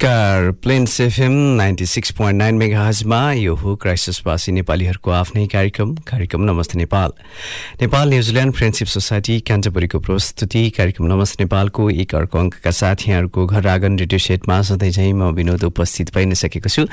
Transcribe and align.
नमस्कार। 0.00 0.50
Plains 0.64 1.00
FM 1.00 1.32
ninety 1.56 1.86
six 1.86 2.10
point 2.10 2.38
nine 2.38 2.54
mega 2.54 2.84
हजमा 2.86 3.20
यो 3.32 3.54
हो 3.54 3.74
क्राइसिसवासी 3.76 4.52
नेपालीहरूको 4.52 5.10
आफ्नै 5.10 5.46
कार्यक्रम। 5.46 5.94
कार्यक्रम 6.08 6.40
नमस्ते 6.40 6.78
Nepal. 6.78 7.12
Nepal 7.80 8.08
New Zealand 8.08 8.54
friendship 8.54 8.88
society 8.88 9.38
क्यान्टबरीको 9.40 9.98
प्रस्तुति। 9.98 10.62
कार्यक्रम 10.70 11.06
नमस्ते 11.06 11.44
नेपालको। 11.44 11.90
एक 11.90 12.14
अर्को 12.14 12.38
अङ्कका 12.38 12.70
साथ 12.70 12.96
यहाँहरूको 13.08 13.46
घर 13.46 13.66
आँगन 13.66 13.98
रेडियो 13.98 14.18
सेटमा 14.18 14.60
सधैँ 14.62 14.90
चाहिँ 14.90 15.12
म 15.12 15.36
विनोद 15.36 15.64
उपस्थित 15.64 16.14
भइ 16.14 16.24
नै 16.24 16.34
सकेको 16.34 16.68
छु। 16.68 16.86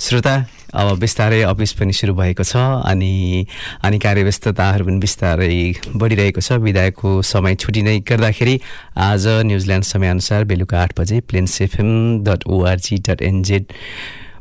श्रोता 0.00 0.34
अब 0.74 0.98
बिस्तारै 1.00 1.40
अफिस 1.42 1.72
पनि 1.72 1.92
सुरु 1.92 2.14
भएको 2.14 2.44
छ 2.44 2.56
अनि 2.84 3.46
अनि 3.82 3.98
कार्यव्यस्तताहरू 3.98 4.84
पनि 4.84 4.98
बिस्तारै 5.00 5.56
बढिरहेको 5.96 6.40
छ। 6.40 6.60
विदायको 6.60 7.22
समय 7.22 7.54
छुट्टिँदै 7.56 7.98
गर्दाखेरि 8.04 8.60
आज 9.00 9.26
न्युजिल्यान्ड 9.48 9.84
समयअनुसार 9.84 10.44
बेलुका 10.44 10.82
आठ 10.82 11.00
बजे 11.00 11.20
Plains 11.24 11.60
FM 11.62 11.88
dot 12.24 12.44
ORG 12.46 12.96
dot 13.08 13.22
NZ 13.22 13.64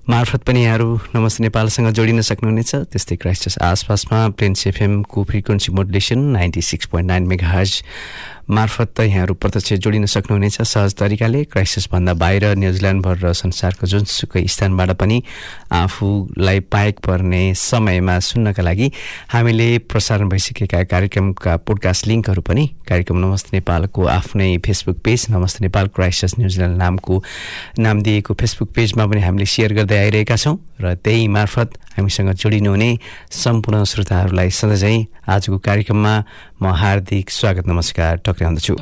मार्फत 0.10 0.44
पनि 0.44 0.64
यहाँहरू 0.64 0.90
नमस्ते 1.16 1.44
नेपालसँग 1.44 1.90
जोडिन 1.98 2.22
सक्नुहुनेछ। 2.22 2.76
त्यस्तै 2.94 3.16
क्राइस्ट 3.16 3.58
आसपासमा 3.58 4.20
plains 4.38 4.68
एफएमको 4.68 5.24
frequency 5.24 5.72
modulation 5.72 6.20
ninety 6.36 6.62
six 6.62 6.86
point 6.92 7.08
nine 7.08 7.24
megahertz 7.50 7.72
मार्फत 8.48 8.94
त 8.94 9.00
यहाँहरू 9.02 9.34
प्रत्यक्ष 9.36 9.74
जोडिन 9.82 10.06
सक्नुहुनेछ। 10.06 10.62
सहज 10.64 10.94
तरिकाले 10.96 11.44
क्राइसिसभन्दा 11.46 12.14
बाहिर 12.14 12.46
न्युजिल्यान्डभर 12.56 13.18
र 13.18 13.34
संसारको 13.34 13.88
जुनसुकै 13.88 14.46
स्थानबाट 14.46 14.92
पनि 14.96 15.18
आफूलाई 15.74 16.60
पाएक 16.68 17.00
पर्ने 17.02 17.42
समयमा 17.58 18.20
सुन्नका 18.22 18.62
लागि 18.62 18.92
हामीले 19.28 19.68
प्रसारण 19.84 20.30
भइसकेका 20.30 20.84
कार्यक्रमका 20.86 21.58
पोडकास्ट 21.66 22.08
लिङ्कहरू 22.08 22.42
पनि 22.44 22.66
कार्यक्रम 22.86 23.18
नमस्ते 23.18 23.58
नेपालको 23.58 24.06
आफ्नै 24.14 24.52
फेसबुक 24.62 24.98
पेज 25.02 25.26
नमस्ते 25.32 25.66
नेपाल 25.66 25.88
क्राइसिस 25.96 26.38
न्युजिल्यान्ड 26.40 26.78
नामको 26.78 27.24
नाम 27.80 28.02
दिएको 28.02 28.34
फेसबुक 28.36 28.70
पेजमा 28.72 29.06
पनि 29.06 29.22
हामीले 29.22 29.46
सेयर 29.48 29.74
गर्दै 29.74 29.98
आइरहेका 29.98 30.38
छौँ 30.38 30.58
र 30.76 30.94
त्यही 30.96 31.28
मार्फत 31.32 31.78
हामीसँग 31.98 32.32
जोडिनुहुने 32.36 32.90
सम्पूर्ण 33.34 33.84
श्रोताहरूलाई 33.86 34.50
सधैँ 34.52 34.98
आजको 35.26 35.58
कार्यक्रममा 35.60 36.14
म 36.64 36.68
हार्दिक 36.80 37.30
स्वागत 37.30 37.68
नमस्कार 37.68 38.18
टक्राउँदछु 38.26 38.76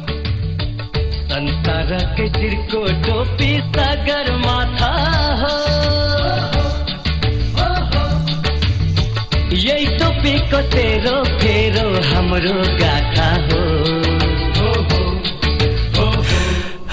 यही 9.63 9.85
टोपीको 9.97 10.61
तेरो 10.75 11.15
फेरो 11.41 11.87
हाम्रो 12.11 12.53
गाथा 12.79 13.12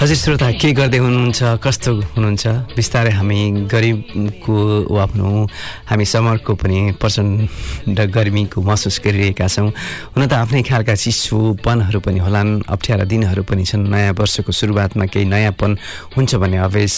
हजुर 0.01 0.17
श्रोता 0.17 0.49
के 0.57 0.73
गर्दै 0.73 0.97
हुनुहुन्छ? 0.97 1.61
कस्तो 1.61 2.17
हुनुहुन्छ? 2.17 2.73
बिस्तारै 2.73 3.13
हामी 3.21 3.69
गरिबको 3.69 4.57
भनौँ 4.89 5.45
हामी 5.93 6.05
समरको 6.09 6.57
पनि 6.57 6.97
प्रचण्ड 6.97 7.97
गर्मीको 8.09 8.57
महसुस 8.65 8.97
गरिरहेका 8.97 9.45
छौँ। 9.45 9.69
हुन 10.17 10.21
त 10.25 10.33
आफ्नै 10.41 10.65
खालका 10.65 10.97
चिसोपनहरू 10.97 11.99
पनि 12.01 12.17
होलान्। 12.17 12.65
अप्ठ्यारा 12.65 13.05
दिनहरू 13.05 13.45
पनि 13.45 13.61
छन्। 13.61 13.85
नयाँ 13.93 14.17
वर्षको 14.17 14.49
सुरुवातमा 14.49 15.05
केही 15.05 15.25
नयाँपन 15.29 15.71
हुन्छ 16.17 16.31
भने 16.33 16.57
अवेश 16.65 16.93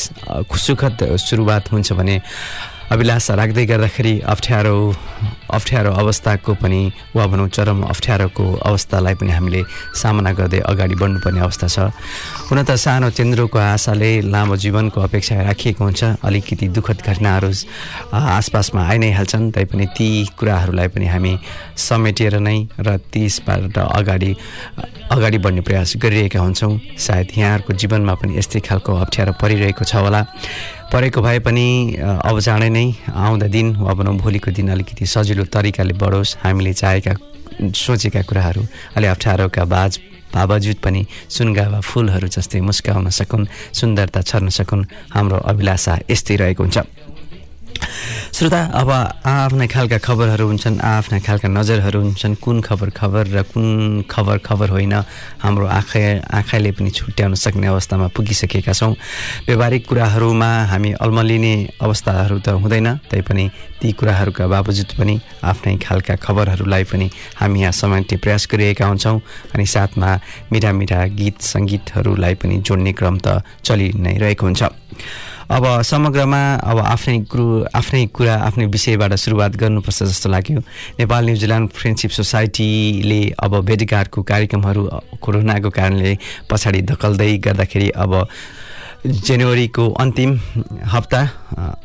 सुखद 0.48 1.20
सुरुवात 1.20 1.76
हुन्छ 1.76 1.92
भने 2.00 2.16
अभिलाषा 2.92 3.34
राख्दै 3.34 3.66
गर्दाखेरि 3.66 4.20
अप्ठ्यारो 4.34 4.76
अप्ठ्यारो 5.54 5.92
अवस्थाको 5.94 6.54
पनि 6.62 6.82
वा 7.16 7.26
भनौँ 7.28 7.48
चरम 7.50 7.82
अप्ठ्यारोको 7.84 8.46
अवस्थालाई 8.66 9.16
पनि 9.16 9.32
हामीले 9.32 9.62
सामना 9.96 10.32
गर्दै 10.34 10.60
अगाडि 10.60 10.96
बढ्नुपर्ने 10.96 11.40
अवस्था 11.40 11.68
छ। 11.68 11.80
हुन 12.50 12.64
त 12.64 12.76
सानो 12.76 13.10
चन्द्रको 13.10 13.58
आशाले 13.60 14.12
लामो 14.34 14.56
जीवनको 14.58 15.02
अपेक्षा 15.02 15.42
राखिएको 15.42 15.84
हुन्छ। 15.84 16.04
अलिकति 16.26 16.68
दुःखद 16.76 17.00
घटनाहरू 17.06 17.52
आसपासमा 18.14 18.82
आइ 18.82 18.98
नै 18.98 19.12
हाल्छन्। 19.14 19.52
तैपनि 19.52 19.86
ती 19.96 20.08
कुराहरूलाई 20.38 20.88
पनि 20.94 21.08
हामी 21.08 21.34
समेटेर 21.78 22.40
नै 22.42 22.58
र 22.80 22.98
त्यसबाट 23.14 23.78
अगाडि 23.78 24.32
अगाडि 25.14 25.38
बढ्ने 25.38 25.62
प्रयास 25.62 25.94
गरिरहेका 26.04 26.40
हुन्छौँ। 26.40 26.74
सायद 26.98 27.28
यहाँहरूको 27.38 27.74
जीवनमा 27.74 28.14
पनि 28.18 28.38
यस्तै 28.38 28.60
खालको 28.60 28.92
अप्ठ्यारो 28.96 29.34
परिरहेको 29.42 29.84
छ 29.86 29.96
होला। 30.02 30.22
परेको 30.94 31.22
भए 31.26 31.40
पनि 31.42 31.98
अब 31.98 32.40
चाँडै 32.40 32.70
नै 32.70 32.86
आउँदा 33.10 33.48
दिन 33.50 33.68
वा 33.82 33.94
भनौँ 33.98 34.14
भोलिको 34.14 34.52
दिन 34.54 34.70
अलिकति 34.70 35.06
सजिलो 35.10 35.44
तरिकाले 35.50 35.94
बढोस्। 35.98 36.38
हामीले 36.46 36.74
चाहेका 36.74 37.14
सोचेका 37.66 38.22
कुराहरू 38.30 38.62
अलि 38.94 39.08
अप्ठ्यारोका 39.10 39.64
बाज 39.74 39.92
बावजुद 40.38 40.78
पनि 40.86 41.02
सुनगा 41.34 41.66
वा 41.74 41.80
फुलहरू 41.82 42.28
जस्तै 42.30 42.62
मुस्काउन 42.62 43.10
सकुन् 43.10 43.50
सुन्दरता 43.74 44.22
छर्न 44.22 44.50
सकुन्। 44.54 44.86
हाम्रो 45.18 45.38
अभिलाषा 45.42 45.94
यस्तै 46.14 46.36
रहेको 46.38 46.62
हुन्छ। 46.64 46.78
श्रोता 48.34 48.62
अब 48.74 48.90
आफ्नै 48.90 49.68
खालका 49.68 49.98
खबरहरू 49.98 50.46
हुन्छन् 50.48 50.80
आफ्ना 50.82 51.20
खालका 51.22 51.48
नजरहरू 51.48 52.00
हुन्छन् 52.02 52.36
कुन 52.44 52.62
खबर 52.62 52.90
खबर 52.90 53.24
र 53.30 53.42
कुन 53.52 54.04
खबर 54.10 54.38
खबर 54.42 54.70
होइन 54.70 54.94
हाम्रो 55.44 55.66
आँखा 55.70 56.02
आँखाले 56.34 56.72
पनि 56.74 56.90
छुट्याउन 56.90 57.34
सक्ने 57.36 57.68
अवस्थामा 57.68 58.08
पुगिसकेका 58.16 58.74
छौँ। 58.74 58.94
व्यवहारिक 59.48 59.88
कुराहरूमा 59.88 60.50
हामी 60.72 60.92
अल्मलिने 60.98 61.54
अवस्थाहरू 61.82 62.40
त 62.40 62.58
हुँदैन 62.58 62.88
तैपनि 63.12 63.46
ती 63.82 63.92
कुराहरूका 63.94 64.48
बावजुद 64.48 64.90
पनि 64.98 65.16
आफ्नै 65.44 65.76
खालका 65.78 66.16
खबरहरूलाई 66.26 66.84
पनि 66.90 67.08
हामी 67.40 67.60
यहाँ 67.62 67.72
समेट्ने 67.72 68.18
प्रयास 68.18 68.48
गरिरहेका 68.52 68.86
हुन्छौँ 68.88 69.18
अनि 69.54 69.66
साथमा 69.66 70.10
मिठा 70.52 70.72
मिठा 70.74 71.00
गीत 71.20 71.38
सङ्गीतहरूलाई 71.44 72.34
पनि 72.42 72.56
जोड्ने 72.66 72.94
क्रम 72.98 73.18
त 73.22 73.44
चलि 73.62 73.88
नै 73.94 74.18
रहेको 74.18 74.46
हुन्छ। 74.46 74.64
अब 75.54 75.66
समग्रमा 75.86 76.42
अब 76.66 76.80
आफ्नै 76.82 77.18
कुरो 77.30 77.46
आफ्नै 77.76 78.06
कुरा 78.10 78.36
आफ्नै 78.46 78.66
विषयबाट 78.74 79.14
सुरुवात 79.22 79.56
गर्नुपर्छ 79.62 80.04
जस्तो 80.04 80.30
लाग्यो। 80.30 80.60
नेपाल 81.00 81.26
न्युजिल्यान्ड 81.26 81.70
फ्रेन्डसिप 81.70 82.12
सोसाइटीले 82.12 83.22
अब 83.38 83.60
भेटघाटको 83.62 84.22
कार्यक्रमहरू 84.24 84.84
कोरोनाको 85.22 85.70
कारणले 85.70 86.18
पछाडि 86.50 86.82
धकल्दै 86.90 87.32
गर्दाखेरि 87.46 87.90
अब 87.94 88.12
जनवरीको 89.06 89.90
अन्तिम 90.02 90.32
हप्ता 90.90 91.22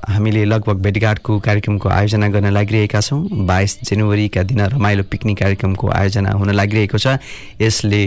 हामीले 0.08 0.44
लगभग 0.44 0.82
भेटघाटको 0.82 1.38
कार्यक्रमको 1.38 1.88
आयोजना 1.88 2.28
गर्न 2.28 2.48
लागिरहेका 2.54 3.00
छौँ। 3.00 3.20
बाइस 3.44 3.78
जनवरीका 3.84 4.42
दिन 4.48 4.60
रमाइलो 4.72 5.02
पिकनिक 5.12 5.38
कार्यक्रमको 5.38 5.90
आयोजना 5.92 6.30
हुन 6.40 6.50
लागिरहेको 6.54 6.98
छ। 6.98 7.18
यसले 7.60 8.02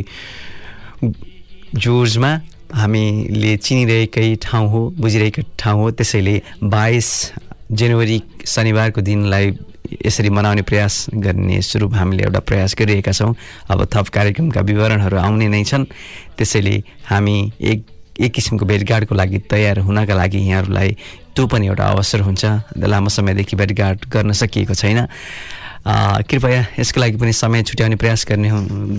जोर्जमा 1.76 2.32
हामीले 2.74 3.56
चिनिरहेकै 3.58 4.36
ठाउँ 4.42 4.68
हो 4.72 4.82
बुझिरहेको 5.00 5.42
ठाउँ 5.60 5.82
हो। 5.82 5.92
त्यसैले 5.92 6.36
बाइस 6.64 7.10
जनवरी 7.72 8.22
शनिबारको 8.46 9.02
दिनलाई 9.02 9.52
यसरी 10.06 10.30
मनाउने 10.30 10.62
प्रयास 10.62 11.06
गर्ने 11.16 11.62
स्वरूप 11.62 11.94
हामीले 11.94 12.24
एउटा 12.24 12.40
प्रयास 12.40 12.76
गरिरहेका 12.80 13.12
छौँ। 13.12 13.34
अब 13.70 13.80
थप 13.94 14.08
कार्यक्रमका 14.08 14.62
विवरणहरू 14.62 15.18
आउने 15.18 15.48
नै 15.48 15.64
छन्। 15.64 15.86
त्यसैले 16.38 16.76
हामी 17.10 17.52
एक 17.60 17.80
एक 18.20 18.32
किसिमको 18.34 18.66
भेटघाटको 18.66 19.16
लागि 19.16 19.40
तयार 19.50 19.80
हुनका 19.88 20.14
लागि 20.16 20.40
यहाँहरूलाई 20.40 20.90
त्यो 21.36 21.48
पनि 21.48 21.68
एउटा 21.68 21.86
अवसर 21.90 22.20
हुन्छ। 22.22 22.46
लामो 22.78 23.10
समयदेखि 23.10 23.56
भेटघाट 23.56 24.06
गर्न 24.08 24.32
सकिएको 24.32 24.74
छैन। 24.74 25.08
कृपया 26.30 26.62
यसको 26.80 27.00
लागि 27.02 27.18
पनि 27.18 27.34
समय 27.34 27.64
छुट्याउने 27.64 27.96
प्रयास 27.96 28.26
गर्ने 28.30 28.50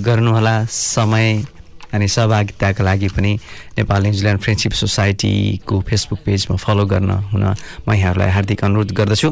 गर्नुहोला। 0.03 0.55
समय 0.67 1.45
अनि 1.93 2.09
सहभागिताका 2.09 2.85
लागि 2.85 3.09
पनि 3.15 3.33
नेपाल 3.79 4.03
न्युजिल्यान्ड 4.03 4.41
फ्रेन्डसिप 4.43 4.73
सोसाइटीको 4.73 5.81
फेसबुक 5.89 6.21
पेजमा 6.25 6.57
फलो 6.57 6.85
गर्न 6.87 7.11
हुन 7.33 7.45
म 7.89 7.93
यहाँहरूलाई 7.93 8.31
हार्दिक 8.31 8.65
अनुरोध 8.65 8.93
गर्दछु। 8.93 9.31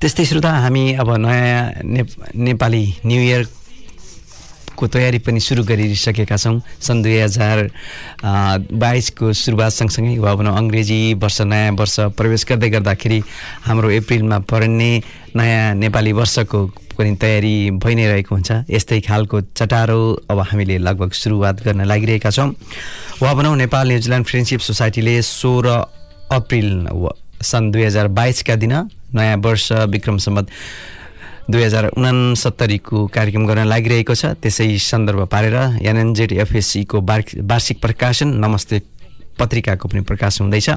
त्यस्तै 0.00 0.24
श्रोता 0.24 0.50
हामी 0.64 0.84
अब 1.00 1.08
नयाँ 1.24 1.62
नेपाली 2.36 2.84
न्यु 3.06 3.20
इयर 3.22 3.42
को 4.76 4.86
तयारी 4.86 5.18
पनि 5.24 5.40
सुरु 5.40 5.62
गरिसकेका 5.64 6.36
छौँ। 6.36 6.60
सन् 6.80 7.02
दुई 7.02 7.18
हजार 7.18 7.58
बाइसको 8.70 9.32
सुरुवात 9.32 9.72
सँगसँगै 9.72 10.18
वा 10.18 10.34
भनौँ 10.34 10.56
अङ्ग्रेजी 10.56 11.14
वर्ष 11.22 11.40
नयाँ 11.42 11.72
वर्ष 11.78 11.96
प्रवेश 12.18 12.44
गर्दै 12.48 12.68
गर्दाखेरि 12.70 13.20
हाम्रो 13.66 13.90
एप्रिलमा 13.90 14.38
पर्ने 14.50 14.90
नयाँ 15.36 15.74
नेपाली 15.74 16.12
वर्षको 16.12 16.60
पनि 16.94 17.14
तयारी 17.18 17.54
भइ 17.82 17.94
नै 17.94 18.06
रहेको 18.06 18.34
हुन्छ। 18.34 18.70
यस्तै 18.70 19.00
खालको 19.02 19.40
चटारो 19.58 20.00
अब 20.30 20.38
हामीले 20.50 20.78
लगभग 20.78 21.10
सुरुवात 21.10 21.62
गर्न 21.64 21.84
लागिरहेका 21.90 22.30
छौँ। 22.30 22.50
वा 23.22 23.34
भनौँ 23.34 23.56
नेपाल 23.56 23.88
न्युजिल्यान्ड 23.88 24.26
फ्रेन्डसिप 24.26 24.60
सोसाइटीले 24.60 25.20
सोह्र 25.22 25.68
अप्रिल 26.32 26.86
सन् 27.42 27.70
दुई 27.72 27.82
हजार 27.82 28.08
बाइसका 28.14 28.54
दिन 28.56 28.72
नयाँ 29.14 29.36
वर्ष 29.42 29.70
विक्रम 29.90 30.16
सम्बत 30.18 30.46
दुई 31.44 31.62
हजार 31.62 31.84
उनासत्तरीको 31.92 33.06
कार्यक्रम 33.12 33.44
गर्न 33.46 33.68
लागिरहेको 33.68 34.14
छ। 34.14 34.32
त्यसै 34.40 34.64
सन्दर्भ 34.80 35.28
पारेर 35.28 35.84
एनएनजेड 35.84 36.32
एफएससीको 36.40 37.00
वार्षिक 37.04 37.80
प्रकाशन 37.80 38.28
नमस्ते 38.40 38.80
पत्रिकाको 39.36 39.88
पनि 39.88 40.00
प्रकाश 40.08 40.40
हुँदैछ। 40.40 40.68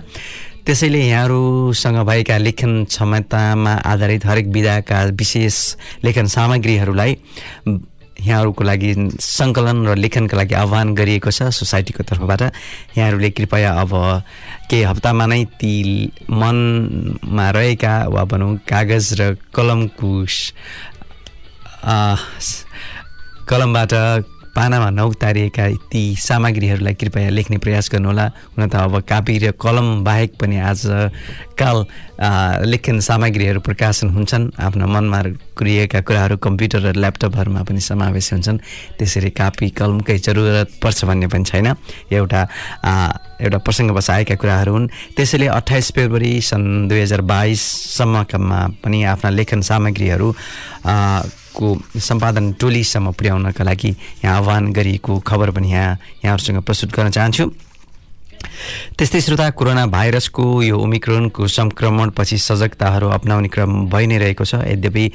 त्यसैले 0.68 1.00
यहाँहरूसँग 1.08 1.98
भएका 2.04 2.38
लेखन 2.38 2.84
क्षमतामा 2.84 3.74
आधारित 3.88 4.26
हरेक 4.26 4.48
विधाका 4.52 5.04
विशेष 5.16 5.56
लेखन 6.04 6.26
सामग्रीहरूलाई 6.28 7.12
यहाँहरूको 8.20 8.64
लागि 8.64 8.92
सङ्कलन 9.22 9.88
र 9.88 9.96
लेखनका 9.96 10.38
लागि 10.38 10.56
आह्वान 10.56 10.94
गरिएको 10.96 11.32
छ 11.32 11.50
सोसाइटीको 11.54 12.04
तर्फबाट। 12.04 12.42
यहाँहरूले 12.98 13.30
कृपया 13.30 13.72
अब 13.74 13.92
केही 14.70 14.84
हप्तामा 14.84 15.26
नै 15.26 15.44
ती 15.60 15.74
मनमा 16.30 17.50
रहेका 17.52 17.94
वा 18.10 18.24
भनौँ 18.24 18.56
कागज 18.68 19.06
र 19.22 19.36
कलमको 19.54 20.26
कलमबाट 23.48 23.94
पानामा 24.58 24.90
नउतारिएका 24.90 25.66
ती 25.86 26.02
सामग्रीहरूलाई 26.18 26.94
कृपया 26.98 27.30
लेख्ने 27.30 27.58
प्रयास 27.62 27.90
गर्नुहोला। 27.94 28.26
हुन 28.58 28.66
त 28.66 28.76
अब 28.76 29.06
कापी 29.06 29.38
र 29.38 29.54
कलम 29.54 30.02
बाहेक 30.02 30.34
पनि 30.42 30.58
आजकाल 30.58 31.78
लेखन 32.66 32.98
सामग्रीहरू 33.00 33.60
प्रकाशन 33.62 34.10
हुन्छन्। 34.10 34.58
आफ्ना 34.58 34.86
मनमा 34.90 35.20
कुरिएका 35.54 36.02
कुराहरू 36.02 36.36
कम्प्युटर 36.42 36.82
र 36.90 36.98
ल्यापटपहरूमा 36.98 37.62
पनि 37.70 37.82
समावेश 37.86 38.34
हुन्छन्। 38.34 38.58
त्यसरी 38.98 39.30
कापी 39.38 39.70
कलमकै 39.78 40.18
जरुरत 40.26 40.82
पर्छ 40.82 41.06
भन्ने 41.06 41.28
पनि 41.30 41.46
छैन। 41.46 41.68
एउटा 42.10 42.42
एउटा 43.38 43.58
प्रसङ्गवश 43.62 44.10
आएका 44.10 44.36
कुराहरू 44.42 44.74
हुन्। 44.74 44.90
त्यसैले 45.14 45.48
अठाइस 45.54 45.88
फेब्रुअरी 45.94 46.34
सन् 46.42 46.90
दुई 46.90 47.00
हजार 47.06 47.22
बाइससम्मकामा 47.22 48.60
पनि 48.82 48.98
आफ्ना 49.14 49.30
लेखन 49.38 49.62
सामग्रीहरू 49.62 50.34
को 51.58 51.68
सम्पादन 52.00 52.52
टोलीसम्म 52.62 53.12
पुर्याउनका 53.18 53.64
लागि 53.64 53.90
यहाँ 54.24 54.36
आह्वान 54.38 54.72
गरिएको 54.74 55.20
खबर 55.28 55.52
पनि 55.52 55.72
यहाँ 55.72 55.98
यहाँहरूसँग 56.26 56.62
प्रस्तुत 56.64 56.90
गर्न 56.96 57.10
चाहन्छु। 57.12 57.46
त्यस्तै 58.98 59.22
श्रोता 59.22 59.50
कोरोना 59.58 59.86
भाइरसको 59.88 60.46
यो 60.64 60.76
ओमिक्रोनको 60.78 61.48
सङ्क्रमणपछि 61.48 62.38
सजगताहरू 62.38 63.08
अप्नाउने 63.18 63.50
क्रम 63.54 63.72
भइ 63.90 64.06
नै 64.08 64.18
रहेको 64.18 64.44
छ। 64.46 64.62
यद्यपि 64.68 65.06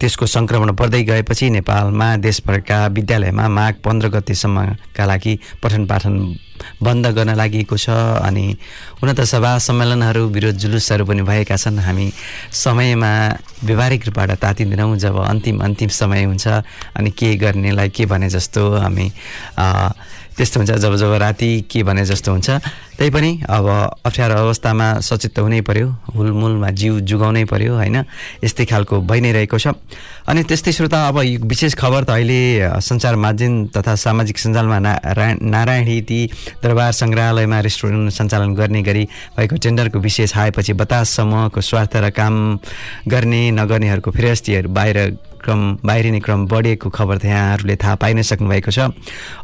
त्यसको 0.00 0.26
सङ्क्रमण 0.26 0.70
बढ्दै 0.78 1.02
गएपछि 1.10 1.50
नेपालमा 1.58 2.08
देशभरका 2.24 2.78
विद्यालयमा 2.96 3.44
माघ 3.48 3.74
पन्ध्र 3.84 4.08
गतेसम्मका 4.14 5.04
लागि 5.04 5.34
पठन 5.62 5.86
पाठन 5.86 6.14
बन्द 6.82 7.06
गर्न 7.16 7.34
लागि 7.34 7.66
छ 7.66 7.90
अनि 8.22 8.46
हुन 9.02 9.12
त 9.12 9.20
सभा 9.26 9.58
सम्मेलनहरू 9.58 10.22
विरोध 10.30 10.56
जुलुसहरू 10.62 11.04
पनि 11.04 11.22
भएका 11.26 11.56
छन्। 11.56 11.78
हामी 11.82 12.06
समयमा 12.54 13.12
व्यवहारिक 13.64 14.06
रूपबाट 14.06 14.30
तातिँदैनौँ 14.38 14.96
जब 14.96 15.18
अन्तिम 15.18 15.58
अन्तिम 15.66 15.88
समय 15.90 16.24
हुन्छ 16.24 16.46
अनि 16.96 17.10
के 17.10 17.34
गर्नेलाई 17.42 17.88
के 17.90 18.06
भने 18.06 18.28
जस्तो 18.30 18.62
हामी 18.86 19.10
त्यस्तो 20.36 20.60
हुन्छ। 20.60 20.70
जब 20.78 20.94
जब 20.96 21.12
राति 21.22 21.50
के 21.70 21.82
भने 21.82 22.04
जस्तो 22.06 22.32
हुन्छ। 22.32 22.50
त्यही 22.96 23.10
पनि 23.10 23.30
अब 23.48 23.66
अप्ठ्यारो 24.06 24.34
अवस्थामा 24.34 24.86
सचेत 25.02 25.38
हुनै 25.38 25.60
पऱ्यो 25.66 25.88
हुलमुलमा 26.14 26.70
जिउ 26.70 27.00
जुगाउनै 27.02 27.44
पऱ्यो 27.50 27.74
होइन? 27.74 27.96
यस्तै 28.44 28.64
खालको 28.70 29.00
भइ 29.02 29.20
नै 29.20 29.32
रहेको 29.32 29.58
छ। 29.58 29.74
अनि 30.30 30.42
त्यस्तै 30.46 30.72
श्रोता 30.72 30.98
अब 31.08 31.18
विशेष 31.50 31.74
खबर 31.74 32.04
त 32.04 32.10
अहिले 32.14 32.40
सञ्चार 32.80 33.14
माध्यम 33.16 33.52
तथा 33.74 33.94
सामाजिक 33.98 34.38
सञ्जालमा 34.38 34.78
नारायण 34.78 35.36
नारायणी 35.42 36.00
ती 36.06 36.20
दरबार 36.62 36.92
सङ्ग्रहालयमा 36.92 37.58
रेस्टुरेन्ट 37.66 38.12
सञ्चालन 38.14 38.54
गर्ने 38.54 38.82
गरी 38.82 39.04
भएको 39.36 39.56
टेन्डरको 39.58 39.98
विषय 39.98 40.26
छाएपछि 40.30 40.72
बतास 40.78 41.18
समूहको 41.18 41.60
स्वार्थ 41.60 41.96
र 41.98 42.10
काम 42.14 42.34
गर्ने 43.10 43.42
नगर्नेहरूको 43.50 44.10
फिरस्तीहरू 44.10 44.68
बाहिर 44.70 44.98
क्रम 45.44 45.60
बाहिरिने 45.84 46.20
क्रम 46.20 46.46
बढेको 46.48 46.90
खबर 46.90 47.18
यहाँहरूले 47.24 47.76
थाहा 47.76 47.94
पाइ 48.00 48.14
नै 48.14 48.22
सक्नुभएको 48.24 48.70
छ। 48.70 48.78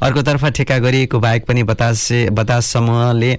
अर्कोतर्फ 0.00 0.44
ठेक्का 0.56 0.78
गरिएको 0.80 1.18
बाहेक 1.20 1.44
पनि 1.44 1.62
बतासे 1.62 2.18
बतास 2.32 2.66
समूहले 2.72 3.32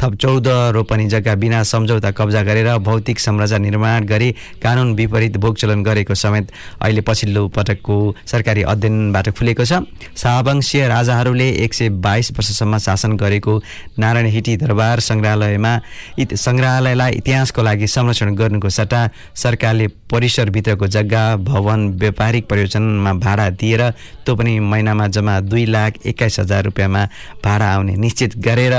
थप 0.00 0.14
चौध 0.14 0.48
रोपनी 0.74 1.06
जग्गा 1.08 1.34
बिना 1.34 1.62
सम्झौता 1.62 2.10
कब्जा 2.10 2.42
गरेर 2.42 2.68
भौतिक 2.82 3.18
संरचना 3.18 3.58
निर्माण 3.58 4.04
गरी 4.04 4.30
कानुन 4.62 4.94
विपरीत 4.94 5.36
भोगचलन 5.38 5.82
गरेको 5.82 6.14
समेत 6.14 6.50
अहिले 6.82 7.00
पछिल्लो 7.06 7.46
पटकको 7.54 7.96
सरकारी 8.26 8.62
अध्ययनबाट 8.66 9.28
खुलेको 9.38 9.64
छ। 9.64 9.82
शाहवंशीय 10.16 10.86
राजाहरूले 10.88 11.48
एक 11.64 11.74
सय 11.74 11.88
बाइस 12.02 12.30
वर्षसम्म 12.32 12.78
शासन 12.78 13.16
गरेको 13.16 13.52
नारायण 13.98 14.26
हिटी 14.34 14.56
दरबार 14.56 15.00
सङ्ग्रहालयमा 15.00 15.72
सङ्ग्रहालयलाई 16.18 17.12
इतिहासको 17.20 17.62
लागि 17.62 17.86
संरक्षण 17.86 18.34
गर्नुको 18.34 18.68
सट्टा 18.68 19.00
सरकारले 19.34 19.86
परिसरभित्रको 20.10 20.86
जग्गा 20.86 21.24
भवन 21.44 21.88
व्यापारिक 22.00 22.46
प्रयोजनमा 22.48 23.12
भाडा 23.20 23.48
दिएर 23.60 23.82
त्यो 24.24 24.34
पनि 24.36 24.58
महिनामा 24.62 25.06
जम्मा 25.14 25.38
दुई 25.40 25.64
लाख 25.66 26.06
एक्काइस 26.06 26.38
हजार 26.40 26.64
रुपियाँमा 26.64 27.04
भाडा 27.44 27.66
आउने 27.74 27.94
निश्चित 27.96 28.36
गरेर 28.38 28.74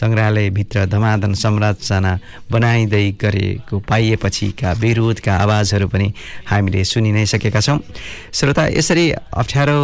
सङ्ग्रहालयभित्र 0.00 0.86
धमाधन 0.86 1.34
संरचना 1.34 2.18
बनाइँदै 2.52 3.10
गरेको 3.20 3.78
पाइएपछिका 3.88 4.72
विरोधका 4.80 5.32
आवाजहरू 5.34 5.88
पनि 5.88 6.12
हामीले 6.46 6.84
सुनि 6.84 7.12
नै 7.12 7.26
सकेका 7.26 7.60
छौँ। 7.60 7.78
श्रोता 8.32 8.66
यसरी 8.78 9.10
अप्ठ्यारो 9.32 9.80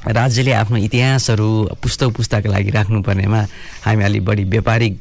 राज्यले 0.00 0.52
आफ्नो 0.52 0.76
इतिहासहरू 0.86 1.48
पुस्तक 1.82 2.08
पुस्ताको 2.16 2.48
लागि 2.48 2.70
राख्नुपर्नेमा 2.72 3.40
हामी 3.84 4.04
अलिक 4.04 4.24
बढी 4.24 4.44
व्यापारिक 4.54 4.94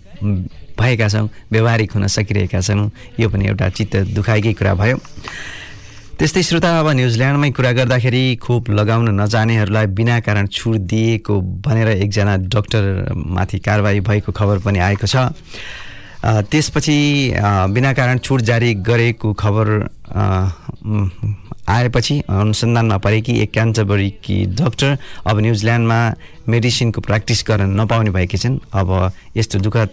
भएका 0.79 1.07
छौँ 1.07 1.27
व्यवहारिक 1.51 1.91
हुन 1.91 2.07
सकिरहेका 2.07 2.61
छौँ 2.61 2.89
यो 3.19 3.29
पनि 3.29 3.47
एउटा 3.47 3.69
चित्त 3.69 3.95
दुखाइकै 4.15 4.53
कुरा 4.55 4.73
भयो। 4.75 4.97
त्यस्तै 6.19 6.43
श्रोता 6.43 6.69
अब 6.79 6.87
न्युजिल्यान्डमै 6.95 7.49
कुरा 7.55 7.71
गर्दाखेरि 7.79 8.23
खोप 8.43 8.69
लगाउन 8.69 9.07
नजानेहरूलाई 9.19 9.87
बिना 9.95 10.19
कारण 10.19 10.47
छुट 10.47 10.75
दिएको 10.91 11.33
भनेर 11.63 11.87
एकजना 12.03 12.35
डक्टरमाथि 12.51 13.59
कारवाही 13.59 13.99
भएको 14.03 14.31
खबर 14.31 14.59
पनि 14.59 14.79
आएको 14.79 15.07
छ। 15.07 15.31
त्यसपछि 16.19 16.97
बिना 17.71 17.91
कारण 17.95 18.17
छुट 18.19 18.41
जारी 18.43 18.73
गरेको 18.83 19.33
खबर 19.39 19.67
आएपछि 21.69 22.19
अनुसन्धानमा 22.27 22.97
परेकी 22.97 23.33
एक 23.39 23.51
क्यान्सरबरीकी 23.53 24.37
डक्टर 24.59 24.97
अब 25.23 25.39
न्युजिल्यान्डमा 25.39 25.99
मेडिसिनको 26.49 27.01
प्र्याक्टिस 27.01 27.43
गर्न 27.47 27.79
नपाउने 27.79 28.11
भएकी 28.11 28.37
छन्। 28.37 28.59
अब 28.73 28.89
यस्तो 29.37 29.59
दुःखद 29.59 29.89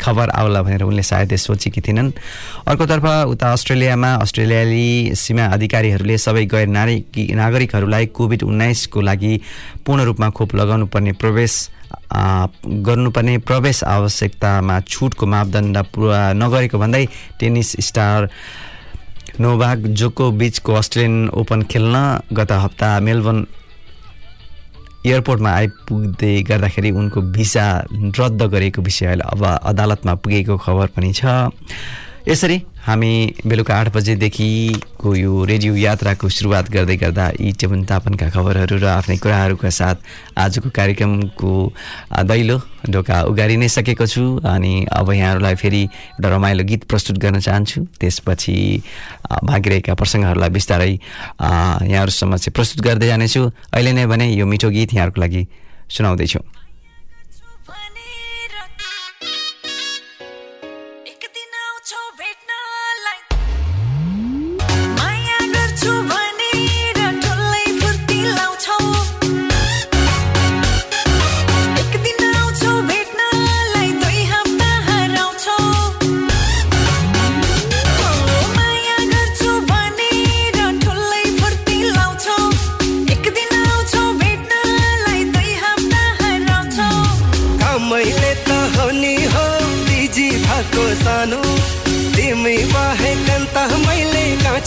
खबर 0.00 0.30
आउला 0.30 0.62
भनेर 0.62 0.82
उनले 0.82 1.02
सायद 1.02 1.34
सोचेकी 1.36 1.80
थिएनन्। 1.80 2.10
अर्कोतर्फ 2.68 3.04
उता 3.28 3.52
अस्ट्रेलियामा 3.52 4.14
अस्ट्रेलियाली 4.24 5.14
सीमा 5.14 5.44
अधिकारीहरूले 5.54 6.18
सबै 6.18 6.44
गैर 6.46 6.66
नारी 6.68 6.96
नागरिकहरूलाई 7.34 8.06
कोभिड 8.16 8.42
उन्नाइसको 8.42 9.00
लागि 9.00 9.40
पूर्ण 9.86 10.02
रूपमा 10.04 10.30
खोप 10.30 10.54
लगाउनु 10.54 10.86
पर्ने 10.86 11.12
प्रवेश 11.12 11.54
गर्नुपर्ने 12.86 13.38
प्रवेश 13.48 13.82
आवश्यकतामा 13.84 14.80
छुटको 14.88 15.26
मापदण्ड 15.26 15.76
पुरा 15.94 16.32
नगरेको 16.32 16.78
भन्दै 16.78 17.04
टेनिस 17.40 17.70
स्टार 17.80 18.28
नोभाग 19.40 19.86
जोको 19.98 20.30
बिचको 20.30 20.72
अस्ट्रेलियन 20.74 21.28
ओपन 21.34 21.62
खेल्न 21.70 21.96
गत 22.32 22.52
हप्ता 22.52 22.88
मेलबर्न 23.00 23.46
एयरपोर्टमा 25.06 25.50
आइपुग्दै 25.50 26.42
गर्दाखेरि 26.42 26.90
उनको 26.90 27.20
भिसा 27.36 27.64
रद्द 28.18 28.42
गरेको 28.42 28.82
विषय 28.82 29.20
अब 29.20 29.44
अदालतमा 29.44 30.14
पुगेको 30.14 30.56
खबर 30.56 30.86
पनि 30.96 31.12
छ। 31.12 31.24
यसरी 32.28 32.56
हामी 32.84 33.40
बेलुका 33.48 33.74
आठ 33.74 33.88
बजेदेखिको 33.96 35.14
यो 35.16 35.44
रेडियो 35.48 35.76
यात्राको 35.76 36.28
सुरुवात 36.28 36.68
गर्दै 36.68 36.96
गर्दा 37.00 37.28
यी 37.40 37.52
टेबुन 37.56 37.84
तापनका 37.88 38.28
खबरहरू 38.28 38.76
र 38.76 38.84
आफ्नै 38.92 39.16
कुराहरूका 39.24 39.70
साथ 39.72 39.96
आजको 40.36 40.68
कार्यक्रमको 40.68 41.52
दैलो 42.28 42.60
ढोका 42.84 43.22
उगारि 43.32 43.56
नै 43.56 43.68
सकेको 43.72 44.04
छु 44.04 44.24
अनि 44.44 44.84
अब 44.92 45.12
यहाँहरूलाई 45.16 45.54
फेरि 45.64 45.82
एउटा 45.88 46.28
रमाइलो 46.28 46.64
गीत 46.68 46.84
प्रस्तुत 46.84 47.16
गर्न 47.24 47.40
चाहन्छु। 47.40 47.80
त्यसपछि 48.04 48.56
भागिरहेका 49.48 49.94
प्रसङ्गहरूलाई 49.96 50.50
बिस्तारै 50.52 50.92
यहाँहरूसम्म 50.92 52.36
चाहिँ 52.36 52.52
प्रस्तुत 52.52 52.84
गर्दै 52.84 53.08
जानेछु। 53.08 53.42
अहिले 53.72 53.92
नै 53.96 54.04
भने 54.12 54.28
यो 54.28 54.44
मिठो 54.44 54.68
गीत 54.68 54.92
यहाँहरूको 54.92 55.20
लागि 55.24 55.42
सुनाउँदैछु। 55.88 56.53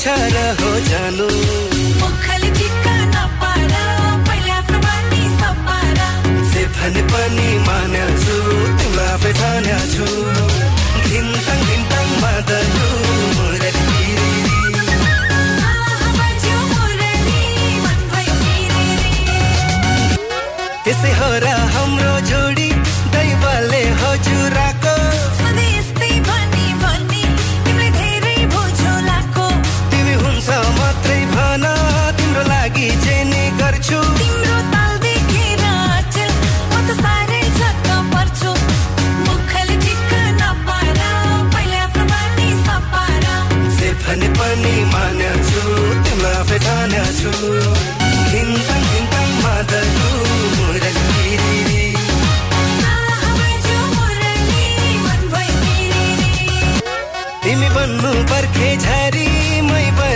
मैले 0.05 0.57
कहाँ 0.57 1.11
छ 1.11 1.76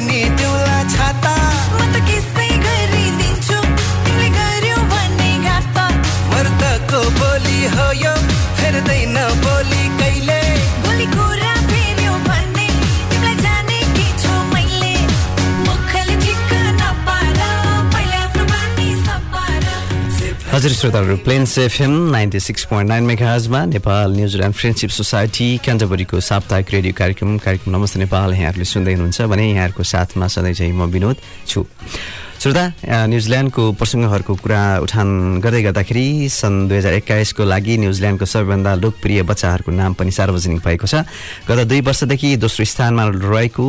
मै 0.05 0.21
पनि 0.37 0.60
हजुर 20.61 20.73
श्रोताहरू 20.77 21.15
Plains 21.25 21.57
FM 21.57 21.91
ninety 22.11 22.39
six 22.39 22.65
point 22.69 22.89
nine 22.89 23.03
मेगाजमा 23.03 23.63
Nepal 23.65 24.11
New Zealand 24.15 24.55
friendship 24.55 24.89
society 24.89 25.47
क्यान्टबरीको 25.65 26.19
साप्ताहिक 26.21 26.71
रेडियो 26.71 26.93
कार्यक्रम 26.97 27.37
कार्यक्रम 27.41 27.75
नमस्ते 27.75 27.99
नेपाल 27.99 28.33
यहाँहरूले 28.33 28.65
सुन्दै 28.69 28.93
हुनुहुन्छ 28.93 29.21
भने 29.33 29.49
यहाँहरूको 29.51 29.83
साथमा 29.83 30.27
सधैँ 30.29 30.53
चाहिँ 30.53 30.73
म 30.73 30.85
विनोद 30.93 31.17
छु। 31.47 31.65
श्रोता 32.41 33.05
न्युजिल्यान्डको 33.05 33.63
प्रसङ्गहरूको 33.77 34.33
कुरा 34.41 34.61
उठान 34.81 35.09
गर्दै 35.45 35.61
गर्दाखेरि 35.61 36.05
सन् 36.25 36.73
दुई 36.73 36.77
हजार 36.77 36.93
एक्काइसको 36.97 37.45
लागि 37.45 37.73
न्युजिल्यान्डको 37.85 38.25
सबैभन्दा 38.25 38.71
लोकप्रिय 38.81 39.21
बच्चाहरूको 39.29 39.69
नाम 39.69 39.93
पनि 39.93 40.09
सार्वजनिक 40.09 40.61
भएको 40.65 40.87
छ। 40.89 41.05
गत 41.45 41.69
दुई 41.69 41.81
वर्षदेखि 41.85 42.29
दोस्रो 42.41 42.65
स्थानमा 42.65 43.03
रहेको 43.29 43.67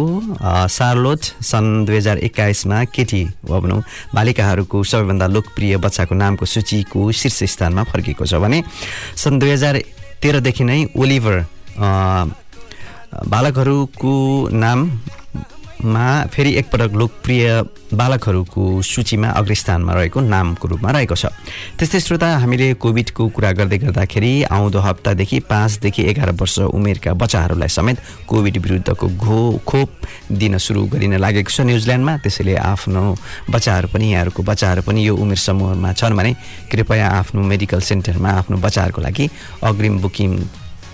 सार्लोट 0.73 1.21
सन् 1.45 1.85
दुई 1.85 1.97
हजार 2.01 2.25
एक्काइसमा 2.25 2.79
केटी 2.97 3.23
वा 3.45 3.61
भनौँ 3.61 3.81
बालिकाहरूको 4.17 4.77
सबैभन्दा 4.81 5.27
लोकप्रिय 5.37 5.77
बच्चाको 5.77 6.15
नामको 6.17 6.45
सूचीको 6.49 7.01
शीर्ष 7.13 7.53
स्थानमा 7.53 7.85
फर्किएको 7.93 8.25
छ 8.25 8.41
भने 8.41 8.65
सन् 9.21 9.37
दुई 9.37 9.53
हजार 9.53 9.85
तेह्रदेखि 10.25 10.65
नै 10.65 10.81
ओलिभर 10.97 11.37
बालकहरूको 13.37 14.17
नाममा 15.85 16.27
फेरि 16.31 16.53
एकपटक 16.55 16.95
लोकप्रिय 16.95 17.63
बालकहरूको 17.93 18.83
सूचीमा 18.83 19.29
अग्रस्थानमा 19.31 19.93
रहेको 19.93 20.21
नामको 20.23 20.69
रूपमा 20.69 20.91
रहेको 20.91 21.15
छ। 21.15 21.27
त्यस्तै 21.79 22.01
श्रोता 22.01 22.29
हामीले 22.39 22.75
कोभिडको 22.79 23.29
कुरा 23.29 23.51
गर्दै 23.53 23.79
गर्दाखेरि 23.79 24.33
आउँदो 24.47 24.79
हप्तादेखि 24.79 25.39
पाँचदेखि 25.51 26.03
एघार 26.11 26.31
वर्ष 26.33 26.59
उमेरका 26.71 27.13
बच्चाहरूलाई 27.13 27.69
समेत 27.69 27.99
कोभिड 28.27 28.57
विरुद्धको 28.63 29.07
घो 29.09 29.39
खोप 29.67 29.91
दिन 30.31 30.59
सुरु 30.59 30.87
गरिन 30.87 31.19
लागेको 31.19 31.51
छ 31.51 31.61
न्युजिल्यान्डमा। 31.67 32.17
त्यसैले 32.23 32.55
आफ्नो 32.57 33.03
बच्चाहरू 33.51 33.89
पनि 33.93 34.07
यहाँहरूको 34.13 34.43
बच्चाहरू 34.43 34.83
पनि 34.87 35.01
यो 35.07 35.17
उमेर 35.17 35.39
समूहमा 35.39 35.93
छन् 35.93 36.17
भने 36.17 36.33
कृपया 36.71 37.07
आफ्नो 37.21 37.43
मेडिकल 37.43 37.81
सेन्टरमा 37.83 38.31
आफ्नो 38.41 38.57
बच्चाहरूको 38.57 39.01
लागि 39.03 39.25
अग्रिम 39.63 39.99
बुकिङ 40.01 40.31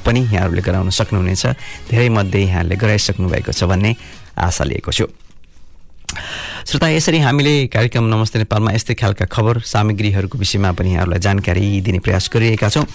पनि 0.09 0.21
यहाँहरूले 0.25 0.63
गराउन 0.65 0.89
सक्नुहुनेछ। 0.89 1.45
धेरै 1.93 2.09
मध्ये 2.09 2.43
यहाँहरूले 2.49 2.77
गराइसक्नु 2.81 3.29
भएको 3.29 3.53
छ 3.53 3.69
भन्ने 3.69 3.93
आशा 4.41 4.65
लिएको 4.65 4.93
छु। 4.97 5.07
श्रोता 6.65 6.89
यसरी 6.89 7.19
हामीले 7.21 7.69
कार्यक्रम 7.69 8.05
नमस्ते 8.09 8.39
नेपालमा 8.41 8.73
यस्तै 8.73 8.95
खालका 8.97 9.25
खबर 9.29 9.61
सामग्रीहरूको 9.61 10.39
विषयमा 10.41 10.73
पनि 10.73 10.89
यहाँहरूलाई 10.97 11.21
जानकारी 11.21 11.81
दिने 11.85 11.99
प्रयास 12.01 12.33
गरिरहेका 12.33 12.69
छौँ। 12.69 12.87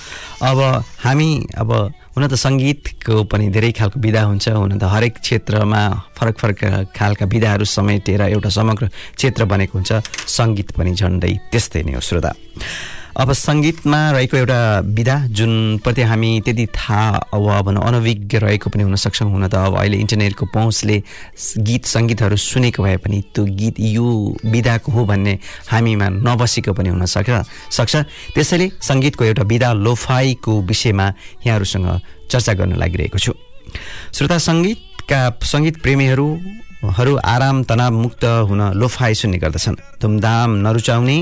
अब 0.41 0.59
हामी 1.05 1.29
अब 1.53 1.69
हुन 2.17 2.23
त 2.25 2.33
सङ्गीतको 2.33 3.29
पनि 3.29 3.49
धेरै 3.53 3.71
खालको 3.77 3.97
विधा 4.01 4.21
हुन्छ 4.29 4.45
हुन 4.57 4.77
त 4.81 4.83
हरेक 4.89 5.21
क्षेत्रमा 5.21 5.81
फरक 6.17 6.35
फरक 6.41 6.59
खालका 6.97 7.25
विधाहरू 7.25 7.65
समेटेर 7.65 8.21
एउटा 8.33 8.49
समग्र 8.49 8.89
क्षेत्र 9.17 9.45
बनेको 9.45 9.73
हुन्छ। 9.77 9.91
सङ्गीत 10.25 10.73
पनि 10.73 10.91
झन्डै 10.93 11.33
त्यस्तै 11.53 11.81
नै 11.85 11.93
हो 11.93 12.01
श्रोता। 12.01 12.33
अब 13.13 13.31
सङ्गीतमा 13.37 13.99
रहेको 14.11 14.37
एउटा 14.37 14.79
विधा 14.89 15.15
जुन 15.37 15.51
प्रति 15.83 16.01
हामी 16.01 16.29
त्यति 16.45 16.65
थाहा 16.73 17.37
वा 17.37 17.61
भनौँ 17.61 17.83
अनभिज्ञ 17.85 18.37
रहेको 18.41 18.69
पनि 18.73 18.83
हुनसक्छ 18.83 19.21
हुन 19.21 19.47
त 19.47 19.55
अब 19.55 19.77
अहिले 19.77 19.97
इन्टरनेटको 20.01 20.45
पहुँचले 20.49 20.97
गीत 21.61 21.85
सङ्गीतहरू 21.85 22.35
सुनेको 22.35 22.83
भए 22.83 22.97
पनि 23.05 23.21
त्यो 23.29 23.45
गीत 23.45 23.79
यो 23.93 24.05
विधाको 24.49 24.91
हो 24.91 25.05
भन्ने 25.05 25.33
हामीमा 25.69 26.07
नबसेको 26.25 26.73
पनि 26.73 26.89
हुनसक्छ 26.89 27.29
सक्छ 27.69 27.93
त्यसैले 28.33 28.67
सङ्गीतको 28.81 29.23
एउटा 29.29 29.43
विधा 29.45 29.69
लोफाईको 29.77 30.61
विषयमा 30.65 31.07
यहाँहरूसँग 31.45 31.87
चर्चा 32.33 32.53
गर्न 32.57 32.73
लागिरहेको 32.81 33.17
छु। 33.21 33.33
श्रोता 34.09 34.37
सङ्गीतका 34.41 35.21
सङ्गीत 35.53 35.75
प्रेमीहरू 35.85 36.27
हरू 36.97 37.13
आराम 37.15 37.63
तनाव 37.69 37.93
मुक्त 37.93 38.23
हुन 38.49 38.61
लोफाई 38.73 39.13
सुन्ने 39.21 39.37
गर्दछन्। 39.37 40.01
धुमधाम 40.01 40.49
नरुचाउने 40.65 41.17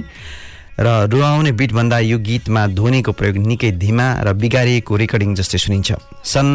र 0.79 0.87
रुवाउने 1.11 1.51
बिटभन्दा 1.51 1.99
यो 1.99 2.17
गीतमा 2.19 2.67
ध्वनिको 2.77 3.11
प्रयोग 3.11 3.37
निकै 3.37 3.71
धिमा 3.75 4.07
र 4.23 4.33
बिगारिएको 4.33 4.95
रेकर्डिङ 4.95 5.35
जस्तै 5.35 5.57
सुनिन्छ। 5.57 5.89
सन् 6.23 6.51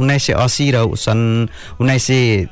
उन्नाइस 0.00 0.22
सय 0.26 0.32
असी 0.32 0.70
र 0.70 0.76
सन् 0.96 1.48
उन्नाइस 1.80 2.04
सय 2.06 2.46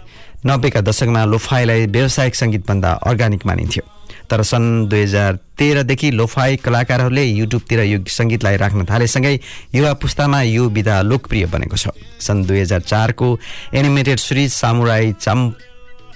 नब्बेका 0.47 0.81
दशकमा 0.81 1.25
लोफाईलाई 1.25 1.87
व्यावसायिक 1.87 2.35
सङ्गीतभन्दा 2.35 2.91
अर्ग्यानिक 3.09 3.47
मानिन्थ्यो। 3.47 3.83
तर 4.31 4.43
सन् 4.43 4.87
दुई 4.91 5.03
हजार 5.03 5.39
तेह्रदेखि 5.59 6.11
लोफाई 6.11 6.57
कलाकारहरूले 6.63 7.25
युट्युबतिर 7.25 7.81
यो 7.81 7.99
सङ्गीतलाई 8.07 8.57
राख्न 8.57 8.85
थालेसँगै 8.85 9.35
युवा 9.75 9.93
पुस्तामा 10.03 10.43
यो 10.43 10.69
विधा 10.69 11.03
लोकप्रिय 11.03 11.47
बनेको 11.47 11.77
छ। 11.77 11.95
सन् 12.21 12.45
दुई 12.47 12.61
हजार 12.61 12.81
चारको 12.81 13.29
एनिमेटेड 13.75 14.19
सिरिज 14.19 14.51
सामुराई 14.53 15.13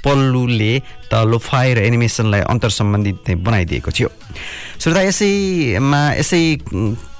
चाम्पल्लुले 0.00 0.72
त 1.12 1.14
लोफाई 1.28 1.74
र 1.74 1.78
एनिमेसनलाई 1.84 2.40
अन्तर 2.48 2.70
सम्बन्धित 2.70 3.36
बनाइदिएको 3.36 3.90
थियो। 3.90 4.08
श्रोता 4.80 5.02
यसैमा 5.02 6.00
यसै 6.20 6.40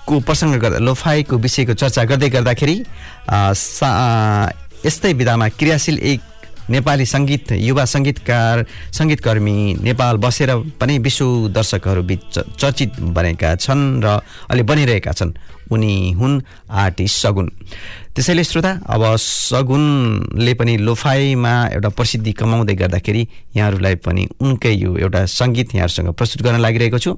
को 0.09 0.15
प्रसङ्ग 0.25 0.55
गर्दा 0.57 0.79
लोफाईको 0.81 1.37
विषयको 1.37 1.75
चर्चा 1.77 2.05
गर्दै 2.09 2.29
गर्दाखेरि 2.31 2.77
यस्तै 4.81 5.13
विधामा 5.13 5.49
क्रियाशील 5.61 5.99
एक 6.01 6.21
नेपाली 6.71 7.07
सङ्गीत 7.07 7.53
युवा 7.53 7.85
सङ्गीतकार 7.85 8.65
सङ्गीतकर्मी 8.97 9.57
नेपाल 9.83 10.17
बसेर 10.25 10.51
पनि 10.81 10.99
विश्व 11.05 11.49
दर्शकहरू 11.53 12.03
बिच 12.07 12.39
चर्चित 12.57 13.01
बनेका 13.13 13.55
छन् 13.61 14.01
र 14.05 14.07
अहिले 14.49 14.63
बनिरहेका 14.65 15.13
छन्। 15.13 15.35
उनी 15.71 16.13
हुन् 16.19 16.43
आर्टिस्ट 16.67 17.17
सगुन। 17.23 17.47
त्यसैले 18.15 18.45
श्रोता 18.45 18.71
अब 18.87 19.03
सगुनले 19.17 20.55
पनि 20.55 20.77
लोफाईमा 20.77 21.53
एउटा 21.67 21.89
प्रसिद्धि 21.89 22.33
कमाउँदै 22.33 22.75
गर्दाखेरि 22.75 23.23
यहाँहरूलाई 23.57 23.95
पनि 23.95 24.27
उनकै 24.41 24.73
यो 24.75 24.97
एउटा 24.97 25.21
सङ्गीत 25.31 25.75
यहाँहरूसँग 25.75 26.13
प्रस्तुत 26.13 26.43
गर्न 26.43 26.61
लागिरहेको 26.61 26.99
छु। 26.99 27.13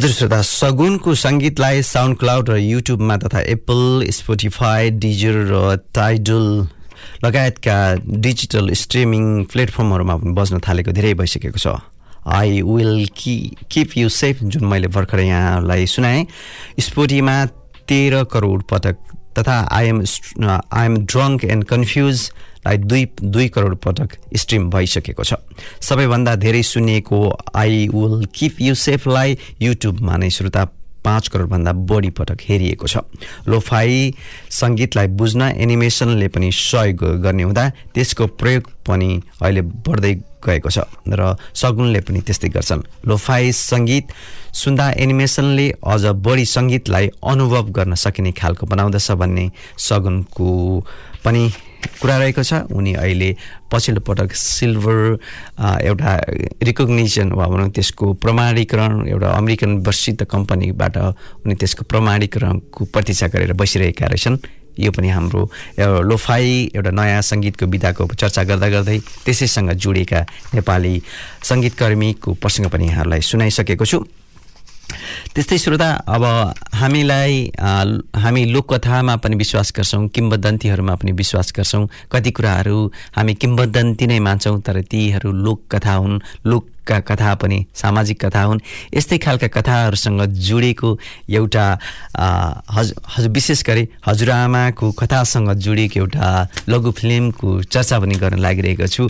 हजुर 0.00 0.12
श्रोता 0.12 0.40
सगुनको 0.48 1.14
सङ्गीतलाई 1.20 1.82
साउन्ड 1.84 2.16
क्लाउड 2.18 2.50
र 2.50 2.56
युट्युबमा 2.56 3.16
तथा 3.20 3.40
एप्पल 3.52 3.80
स्पोटिफाई 4.16 4.90
डिजर 4.96 5.34
र 5.50 5.76
टाइडल 5.92 6.46
लगायतका 7.24 7.76
डिजिटल 8.24 8.72
स्ट्रिमिङ 8.80 9.26
प्लेटफर्महरूमा 9.52 10.16
पनि 10.16 10.32
बज्न 10.32 10.60
थालेको 10.64 10.92
धेरै 10.96 11.12
भइसकेको 11.20 11.58
छ। 11.60 11.76
आई 12.24 12.62
विल 12.64 13.12
कि 13.12 13.34
किप 13.68 13.96
यु 13.98 14.08
सेफ 14.08 14.42
जुन 14.42 14.64
मैले 14.72 14.88
भर्खर 14.88 15.20
यहाँलाई 15.20 15.86
सुनाएँ। 15.86 16.26
स्पोटीमा 16.80 17.36
तेह्र 17.84 18.24
करोड 18.32 18.62
पटक 18.72 18.96
तथा 19.36 19.58
आइएम 19.68 20.00
आइएम 20.48 20.96
ड्रङ्क 21.12 21.44
एन्ड 21.44 21.64
कन्फ्युजलाई 22.64 22.76
दुई 22.76 23.08
दुई 23.22 23.48
करोड 23.48 23.76
पटक 23.76 24.16
स्ट्रिम 24.36 24.70
भइसकेको 24.70 25.24
छ। 25.24 25.34
सबैभन्दा 25.80 26.34
धेरै 26.36 26.62
सुनिएको 26.62 27.18
आई 27.54 27.88
विल 27.88 28.26
किप 28.34 28.60
यु 28.60 28.74
सेफलाई 28.74 29.38
युट्युबमा 29.62 30.16
नै 30.16 30.30
श्रोता 30.30 30.64
पाँच 31.04 31.28
करोडभन्दा 31.28 31.72
बढी 31.72 32.10
पटक 32.10 32.40
हेरिएको 32.48 32.86
छ। 32.86 32.96
लोफाई 33.48 34.14
सङ्गीतलाई 34.52 35.06
बुझ्न 35.16 35.42
एनिमेसनले 35.56 36.28
पनि 36.28 36.50
सहयोग 36.52 37.24
गर्ने 37.24 37.42
हुँदा 37.42 37.64
त्यसको 37.94 38.26
प्रयोग 38.36 38.64
पनि 38.84 39.08
अहिले 39.40 39.62
बढ्दै 39.62 40.14
गएको 40.44 40.70
छ 40.70 40.84
र 41.08 41.36
सगुनले 41.56 42.00
पनि 42.04 42.20
त्यस्तै 42.20 42.48
गर्छन्। 42.52 43.08
लोफाई 43.08 43.52
सङ्गीत 43.52 44.12
सुन्दा 44.52 44.90
एनिमेसनले 45.00 45.66
अझ 45.80 46.04
बढी 46.20 46.44
सङ्गीतलाई 46.44 47.06
अनुभव 47.24 47.72
गर्न 47.72 47.94
सकिने 47.96 48.32
खालको 48.36 48.66
बनाउँदछ 48.68 49.10
भन्ने 49.16 49.50
सगुनको 49.80 50.48
पनि 51.24 51.44
कुरा 52.00 52.16
रहेको 52.18 52.42
छ। 52.42 52.52
उनी 52.72 52.92
अहिले 52.94 53.30
पछिल्लो 53.72 54.00
पटक 54.00 54.32
सिल्भर 54.34 54.98
एउटा 55.60 56.10
रिकग्निसन 56.62 57.32
वा 57.32 57.46
भनौँ 57.46 57.70
त्यसको 57.70 58.12
प्रमाणीकरण 58.20 59.06
एउटा 59.08 59.28
अमेरिकन 59.30 59.82
प्रसिद्ध 59.82 60.24
कम्पनीबाट 60.24 60.96
उनी 61.46 61.54
त्यसको 61.54 61.82
प्रमाणीकरणको 61.88 62.84
प्रतीक्षा 62.84 63.26
गरेर 63.32 63.52
बसिरहेका 63.52 64.06
रहेछन्। 64.06 64.38
यो 64.80 64.90
पनि 64.96 65.08
हाम्रो 65.08 65.40
एउटा 65.76 66.00
लोफाई 66.08 66.70
एउटा 66.72 66.90
नयाँ 66.90 67.20
सङ्गीतको 67.20 67.66
विधाको 67.66 68.06
चर्चा 68.16 68.42
गर्दा 68.48 68.68
गर्दै 68.70 68.98
त्यसैसँग 69.26 69.70
जोडिएका 69.76 70.20
नेपाली 70.56 70.94
सङ्गीतकर्मीको 71.44 72.30
प्रसङ्ग 72.40 72.66
पनि 72.72 72.86
यहाँहरूलाई 72.88 73.20
सुनाइसकेको 73.20 73.84
छु। 73.84 73.98
त्यस्तै 75.34 75.58
श्रोता 75.58 75.90
अब 76.08 76.24
हामीलाई 76.74 77.34
हामी 78.16 78.44
लोककथामा 78.54 79.16
पनि 79.22 79.36
विश्वास 79.36 79.72
गर्छौँ 79.76 80.08
किम्बदन्तीहरूमा 80.08 80.94
पनि 80.94 81.12
विश्वास 81.12 81.52
गर्छौँ। 81.56 81.86
कति 82.12 82.30
कुराहरू 82.30 82.78
हामी 83.16 83.34
किम्बदन्ती 83.34 84.06
नै 84.06 84.18
मान्छौँ 84.18 84.60
तर 84.60 84.80
तीहरू 84.90 85.32
लोककथा 85.32 85.94
हुन् 85.94 86.18
लोकका 86.46 86.98
कथा 87.00 87.34
पनि 87.40 87.58
सामाजिक 87.74 88.24
कथा 88.24 88.42
हुन्। 88.42 88.60
यस्तै 88.94 89.18
खालका 89.18 89.48
कथाहरूसँग 89.56 90.22
जोडिएको 90.40 90.90
एउटा 91.30 91.66
हज 92.74 92.94
हज 93.16 93.26
विशेष 93.36 93.62
गरी 93.66 93.88
हजुरआमाको 94.06 94.90
कथासँग 94.92 95.52
जोडिएको 95.54 96.00
एउटा 96.00 96.26
लघु 96.68 96.90
फिल्मको 96.90 97.62
चर्चा 97.62 97.98
पनि 98.00 98.14
गर्न 98.14 98.38
लागिरहेको 98.38 98.86
छु। 98.86 99.08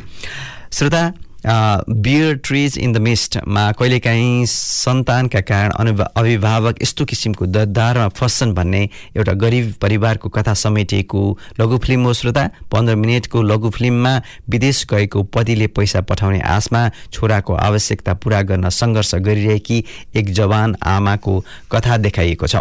श्रोता 0.70 1.02
बियर 1.47 2.35
ट्रिज 2.44 2.76
इन 2.78 2.92
द 2.92 2.99
मिस्टमा 3.00 3.70
कहिलेकाहीँ 3.73 4.47
सन्तानका 4.47 5.40
कारण 5.40 5.70
अनु 5.73 5.92
अभिभावक 6.16 6.82
यस्तो 6.82 7.04
किसिमको 7.04 7.47
दरदारमा 7.47 8.09
फस्छन् 8.18 8.54
भन्ने 8.54 8.82
एउटा 9.16 9.32
गरिब 9.40 9.73
परिवारको 9.80 10.28
कथा 10.28 10.54
समेटिएको 10.54 11.23
लघु 11.61 11.78
फिल्म 11.78 12.04
हो 12.04 12.12
श्रोता। 12.14 12.44
पन्ध्र 12.73 12.97
मिनटको 12.97 13.42
लघु 13.42 13.70
फिल्ममा 13.70 14.14
विदेश 14.50 14.85
गएको 14.90 15.23
पतिले 15.32 15.66
पैसा 15.73 16.00
पठाउने 16.04 16.40
आशमा 16.50 16.88
छोराको 17.12 17.54
आवश्यकता 17.56 18.14
पुरा 18.14 18.42
गर्न 18.42 18.68
सङ्घर्ष 18.70 19.14
गरिरहेकी 19.16 19.85
एक 20.16 20.32
जवान 20.32 20.76
आमाको 20.85 21.40
कथा 21.73 21.97
देखाइएको 21.97 22.47
छ। 22.47 22.56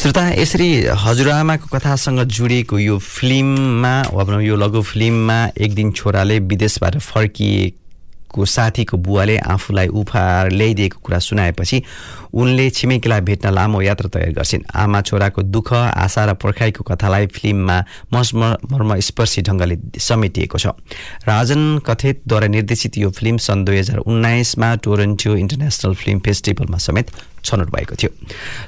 श्रोता 0.00 0.22
यसरी 0.30 0.68
हजुरआमाको 0.96 1.66
कथासँग 1.68 2.20
जोडिएको 2.32 2.78
यो 2.78 2.96
फिल्ममा 2.98 3.92
वा 4.12 4.40
यो 4.40 4.56
लघु 4.56 4.80
फिल्ममा 4.82 5.36
एक 5.60 5.74
दिन 5.74 5.90
छोराले 5.92 6.38
विदेशबाट 6.40 6.96
फर्किएको 6.98 8.44
साथीको 8.46 8.96
बुवाले 8.96 9.36
आफूलाई 9.44 9.88
उपहार 10.00 10.50
ल्याइदिएको 10.52 11.00
कुरा 11.04 11.18
सुनाएपछि 11.18 11.82
उनले 12.32 12.68
छिमेकीलाई 12.70 13.20
भेट्न 13.20 13.50
लामो 13.50 13.80
यात्रा 13.82 14.08
तयार 14.08 14.32
गर्छिन्। 14.32 14.62
आमा 14.70 15.00
छोराको 15.02 15.42
दुःख 15.42 15.72
आशा 15.72 16.24
र 16.24 16.34
पर्खाइको 16.34 16.82
कथालाई 16.84 17.26
फिल्ममा 17.26 17.78
मर्म 18.12 18.42
मर्मस्पर्शी 18.70 19.42
ढङ्गले 19.42 19.76
समेटिएको 19.98 20.58
छ। 20.58 20.66
राजन 21.26 21.80
कथेतद्वारा 21.86 22.46
निर्देशित 22.46 22.98
यो 22.98 23.10
फिल्म 23.10 23.36
सन् 23.38 23.64
दुई 23.64 23.78
हजार 23.78 23.98
उन्नाइसमा 24.06 24.74
टोरन्टो 24.84 25.34
इन्टरनेसनल 25.36 25.94
फिल्म 25.94 26.18
फेस्टिभलमा 26.20 26.78
समेत 26.78 27.10
छनौट 27.40 27.70
भएको 27.72 27.94
थियो। 27.96 28.10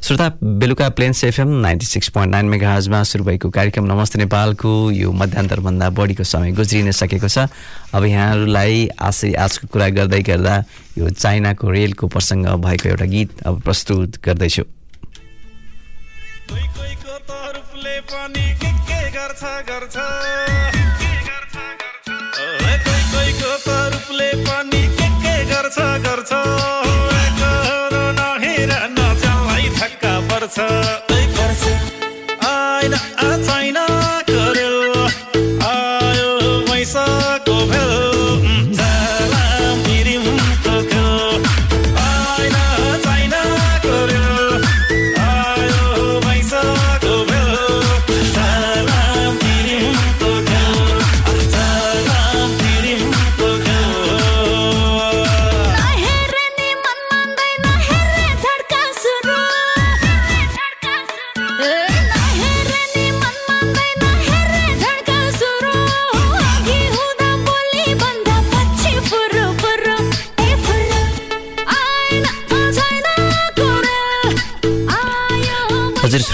श्रोता 0.01 0.29
बेलुका 0.42 0.88
Plains 0.96 1.25
FM 1.25 1.48
ninety 1.61 1.87
six 1.87 2.09
point 2.09 2.31
nine 2.33 2.46
मेगाजमा 2.48 3.03
सुरु 3.05 3.25
भएको 3.25 3.51
कार्यक्रम 3.53 3.85
नमस्ते 3.85 4.18
नेपालको। 4.18 4.90
यो 4.90 5.12
मध्यान्तरभन्दा 5.12 5.90
बढीको 5.92 6.25
समय 6.25 6.53
गुज्रिन 6.57 6.90
सकेको 6.90 7.29
छ। 7.29 7.53
अब 7.92 8.05
यहाँहरूलाई 8.05 8.88
आशै 8.96 9.33
आजको 9.37 9.68
कुरा 9.68 9.88
गर्दै 9.92 10.22
गर्दा 10.25 10.55
यो 10.98 11.09
चाइनाको 11.09 11.70
रेलको 11.70 12.07
प्रसङ्ग 12.07 12.46
भएको 12.64 12.88
एउटा 12.88 13.05
गीत 13.14 13.42
अब 13.46 13.61
प्रस्तुत 13.62 14.20
गर्दैछु। 14.24 14.64
गर्छ 30.42 31.12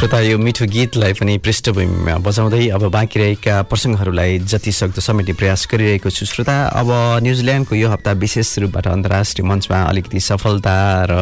श्रोता 0.09 0.25
यो 0.25 0.39
मिठो 0.41 0.65
गीतलाई 0.65 1.13
पनि 1.21 1.37
पृष्ठभूमिमा 1.37 2.25
बजाउँदै 2.25 2.69
अब 2.73 2.83
बाँकी 2.89 3.21
रहेका 3.21 3.69
प्रसङ्गहरूलाई 3.69 4.39
जति 4.41 4.73
सक्दो 4.73 5.01
समेट्ने 5.05 5.37
प्रयास 5.37 5.69
गरिरहेको 5.69 6.09
छु। 6.09 6.25
श्रोता 6.25 6.57
अब 6.81 6.89
न्युजिल्यान्डको 7.21 7.75
यो 7.77 7.89
हप्ता 7.93 8.13
विशेष 8.17 8.59
रूपबाट 8.59 8.87
अन्तर्राष्ट्रिय 8.89 9.45
मञ्चमा 9.45 9.83
अलिकति 9.85 10.21
सफलता 10.21 10.77
र 11.11 11.13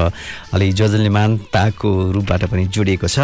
अलिक 0.55 0.75
जजल्यमानताको 0.79 1.91
रूपबाट 2.15 2.45
पनि 2.47 2.65
जोडिएको 2.71 3.09
छ। 3.11 3.19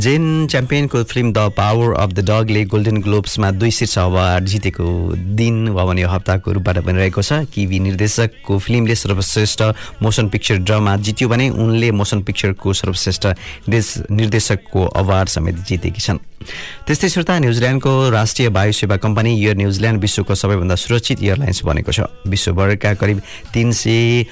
जेन 0.00 0.46
च्याम्पियनको 0.48 1.04
film 1.04 1.32
The 1.32 1.52
Power 1.52 2.00
of 2.00 2.10
the 2.16 2.24
डगले 2.24 2.64
golden 2.64 2.96
ग्लोब्समा 3.04 3.50
दुई 3.60 3.70
शीर्ष 3.70 3.98
अवार्ड 3.98 4.44
जितेको 4.48 5.12
दिन 5.36 5.68
वा 5.76 5.84
भने 5.84 6.02
यो 6.02 6.08
हप्ताको 6.08 6.52
रूपबाट 6.56 6.78
पनि 6.88 6.96
रहेको 6.96 7.20
छ। 7.20 7.44
किवी 7.52 7.78
निर्देशकको 7.84 8.58
फिल्मले 8.58 8.94
सर्वश्रेष्ठ 8.94 9.60
मोसन 10.00 10.28
पिक्चर 10.32 10.64
ड्रामा 10.64 10.96
जित्यो 11.04 11.28
भने 11.28 11.50
उनले 11.52 11.90
मोसन 11.92 12.22
पिक्चरको 12.24 12.72
सर्वश्रेष्ठ 12.72 13.26
निर्देश- 13.68 14.69
निर्देशकको 14.70 14.84
अवार्ड 14.98 15.28
समेत 15.28 15.56
जितेकी 15.66 16.00
छन्। 16.00 16.18
त्यस्तै 16.86 17.08
श्रोता 17.08 17.38
न्युजिल्यान्डको 17.38 18.10
राष्ट्रिय 18.10 18.48
वायु 18.48 18.72
सेवा 18.72 18.96
कम्पनी 18.96 19.32
एयर 19.34 19.56
न्युजिल्यान्ड 19.56 20.00
विश्वको 20.00 20.34
सबैभन्दा 20.34 20.74
सुरक्षित 20.74 21.22
एयरलाइन्स 21.22 21.62
बनेको 21.64 21.92
छ। 21.92 22.00
विश्वभरका 22.26 22.94
करिब 22.94 23.18
तिन 23.52 23.72
सय 23.72 24.24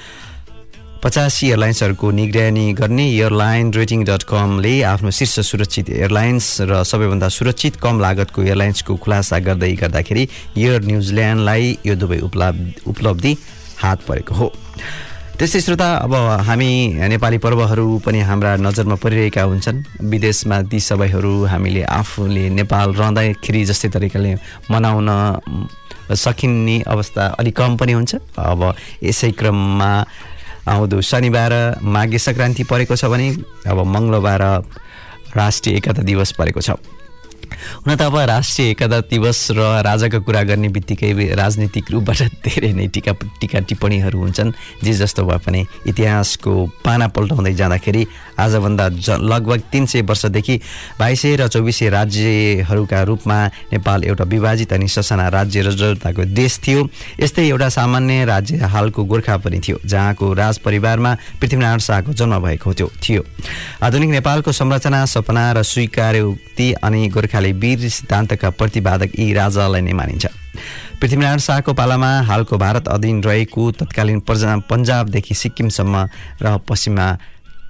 पचासी 1.03 1.47
एयरलाइन्सहरूको 1.47 2.11
निगरानी 2.11 2.73
गर्ने 2.75 3.05
एयरलाइन 3.07 3.71
रेटिङ 3.73 4.03
डट 4.03 4.23
कमले 4.27 4.81
आफ्नो 4.83 5.11
शीर्ष 5.11 5.39
सुरक्षित 5.47 5.89
एयरलाइन्स 5.89 6.45
र 6.67 6.83
सबैभन्दा 6.83 7.27
सुरक्षित 7.29 7.75
कम 7.79 7.99
लागतको 7.99 8.43
एयरलाइन्सको 8.43 8.95
खुलासा 8.95 9.39
गर्दै 9.39 9.71
गर्दाखेरि 9.79 10.23
एयर 10.57 10.83
न्युजिल्यान्डलाई 10.83 11.77
यो 11.87 11.95
दुवै 11.95 12.19
उपलब्ध 12.27 12.87
उपलब्धि 12.87 13.33
हात 13.79 13.99
परेको 14.07 14.35
हो। 14.35 14.47
त्यस्तै 15.39 15.59
श्रोता 15.63 15.87
अब 16.03 16.13
हामी 16.47 16.71
नेपाली 16.99 17.37
पर्वहरू 17.39 18.03
पनि 18.03 18.19
हाम्रा 18.27 18.59
नजरमा 18.59 18.95
परिरहेका 18.99 19.43
हुन्छन्। 19.47 20.03
विदेशमा 20.11 20.57
ती 20.67 20.79
सबैहरू 20.83 21.31
हामीले 21.47 21.83
आफूले 21.87 22.43
नेपाल 22.59 22.87
रहँदाखेरि 22.99 23.61
जस्तै 23.71 23.89
तरिकाले 23.95 24.35
मनाउन 24.67 25.09
सकिने 26.11 26.77
अवस्था 26.83 27.23
अलिक 27.39 27.55
कम 27.55 27.71
पनि 27.79 27.93
हुन्छ। 27.95 28.11
अब 28.35 28.61
यसै 28.99 29.31
क्रममा 29.39 29.91
आउँदो 30.67 30.99
शनिबार 31.07 31.53
माघे 31.87 32.19
सङ्क्रान्ति 32.19 32.63
परेको 32.67 32.99
छ 32.99 33.07
भने 33.07 33.27
अब 33.63 33.79
मङ्गलबार 33.95 34.43
राष्ट्रिय 35.39 35.75
एकता 35.79 36.03
दिवस 36.03 36.35
परेको 36.35 36.59
छ। 36.59 36.75
हुन 37.85 37.95
त 37.95 38.01
अब 38.01 38.15
राष्ट्रिय 38.17 38.69
एकता 38.69 38.99
दिवस 39.09 39.51
र 39.51 39.59
राजाको 39.83 40.19
कुरा 40.21 40.43
गर्ने 40.43 40.69
बित्तिकै 40.69 41.11
राजनीतिक 41.35 41.91
रूपबाट 41.91 42.21
धेरै 42.45 42.71
नै 42.73 42.87
टिका 42.87 43.13
टिका 43.41 43.59
टिप्पणीहरू 43.59 44.19
हुन्छन्। 44.19 44.51
जे 44.83 44.93
जस्तो 44.93 45.25
भए 45.25 45.37
पनि 45.45 45.65
इतिहासको 45.87 46.51
पाना 46.85 47.07
पल्टाउँदै 47.07 47.53
जाँदाखेरि 47.53 48.01
आजभन्दा 48.39 48.87
ज 48.89 49.17
लगभग 49.21 49.61
तिन 49.71 49.85
सय 49.85 50.01
वर्षदेखि 50.01 50.55
बाइसै 50.99 51.35
र 51.35 51.47
चौबिसै 51.47 51.89
राज्यहरूका 51.89 53.01
रूपमा 53.03 53.37
नेपाल 53.73 54.03
एउटा 54.03 54.23
विभाजित 54.25 54.73
अनि 54.73 54.87
ससाना 54.87 55.27
राज्य 55.29 55.61
र 55.61 55.71
जनताको 55.71 56.25
देश 56.33 56.59
थियो। 56.67 56.87
यस्तै 57.19 57.47
एउटा 57.47 57.69
सामान्य 57.69 58.25
राज्य 58.25 58.57
हालको 58.65 59.03
गोर्खा 59.03 59.37
पनि 59.37 59.59
थियो 59.59 59.77
जहाँको 59.85 60.33
राज 60.33 60.57
परिवारमा 60.59 61.15
पृथ्वीनारायण 61.41 61.79
शाहको 61.79 62.13
जन्म 62.13 62.39
भएको 62.39 62.73
थियो 62.73 62.89
थियो। 63.03 63.23
आधुनिक 63.83 64.09
नेपालको 64.09 64.51
संरचना 64.51 65.05
सपना 65.05 65.51
र 65.51 65.63
स्वीकारोक्ति 65.63 66.71
अनि 66.83 67.07
गोर्खाली 67.09 67.51
वीर 67.53 67.89
सिद्धान्तका 67.89 68.49
प्रतिपादक 68.49 69.19
यी 69.19 69.33
राजालाई 69.33 69.81
नै 69.81 69.93
मानिन्छ। 69.93 70.25
पृथ्वीनारायण 70.99 71.39
शाहको 71.39 71.73
पालामा 71.73 72.11
हालको 72.27 72.57
भारत 72.57 72.87
अधीन 72.87 73.23
रहेको 73.23 73.71
तत्कालीन 73.79 74.19
पन्जाबदेखि 74.67 75.35
सिक्किमसम्म 75.35 75.95
र 76.43 76.57
पश्चिममा 76.67 77.07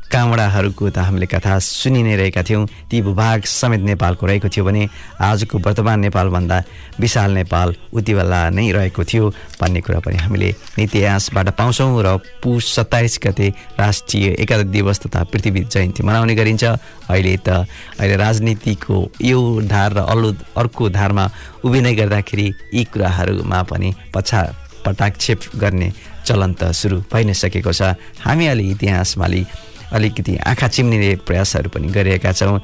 कामडाहरूको 0.10 0.90
त 0.90 0.98
हामीले 1.06 1.26
कथा 1.30 1.60
सुनि 1.62 2.02
नै 2.04 2.16
रहेका 2.18 2.42
थियौँ। 2.42 2.66
ती 2.90 2.98
भूभाग 3.06 3.46
समेत 3.46 3.82
नेपालको 3.86 4.26
रहेको 4.26 4.50
थियो 4.50 4.66
भने 4.66 4.84
आजको 5.22 5.58
वर्तमान 5.62 6.00
नेपालभन्दा 6.10 6.58
विशाल 7.00 7.32
नेपाल 7.38 7.70
उति 7.94 8.14
बेला 8.14 8.42
नै 8.50 8.66
रहेको 8.74 9.04
थियो 9.06 9.30
भन्ने 9.62 9.82
कुरा 9.86 10.00
पनि 10.02 10.18
हामीले 10.18 10.50
इतिहासबाट 10.82 11.48
पाउँछौँ 11.54 11.94
र 12.02 12.18
पुस 12.42 12.64
सत्ताइस 12.76 13.20
गते 13.24 13.48
राष्ट्रिय 13.80 14.28
एकता 14.42 14.64
दिवस 14.74 15.00
तथा 15.06 15.24
पृथ्वी 15.30 15.62
जयन्ती 15.70 16.02
मनाउने 16.04 16.36
गरिन्छ। 16.36 16.64
अहिले 17.06 17.38
त 17.46 17.70
अहिले 18.02 18.16
राजनीतिको 18.18 18.98
यो 19.22 19.40
धार 19.70 19.94
र 19.94 20.00
अल्लो 20.10 20.30
अर्को 20.58 20.90
धारमा 20.90 21.26
उभिँदै 21.66 21.94
गर्दाखेरि 21.96 22.48
यी 22.74 22.84
कुराहरूमा 22.90 23.62
पनि 23.70 23.94
पछा 24.10 24.42
पटाक्षेप 24.86 25.40
गर्ने 25.62 25.92
चलन 26.26 26.54
त 26.54 26.72
सुरु 26.74 26.98
भइ 27.12 27.24
नै 27.30 27.34
सकेको 27.36 27.72
छ। 27.72 27.94
हामी 28.26 28.46
अलि 28.48 28.66
इतिहासमा 28.74 29.26
अलि 29.26 29.46
अलिकति 29.92 30.38
आँखा 30.38 30.68
चिम्निने 30.68 31.16
प्रयासहरू 31.26 31.70
पनि 31.70 31.88
गरिरहेका 31.88 32.32
छौँ। 32.32 32.60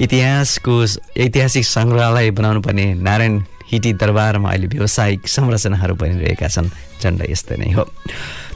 इतिहासको 0.00 0.74
ऐतिहासिक 1.16 1.64
सङ्ग्रहालय 1.64 2.30
बनाउनु 2.30 2.60
पर्ने 2.60 2.94
नारायण 2.94 3.42
हिटी 3.68 3.92
दरबारमा 4.00 4.48
अहिले 4.48 4.66
व्यावसायिक 4.66 5.28
संरचनाहरू 5.28 5.94
बनिरहेका 5.94 6.48
छन्। 6.48 6.72
झन्डै 6.98 7.26
यस्तै 7.30 7.56
नै 7.60 7.72
हो। 7.76 7.84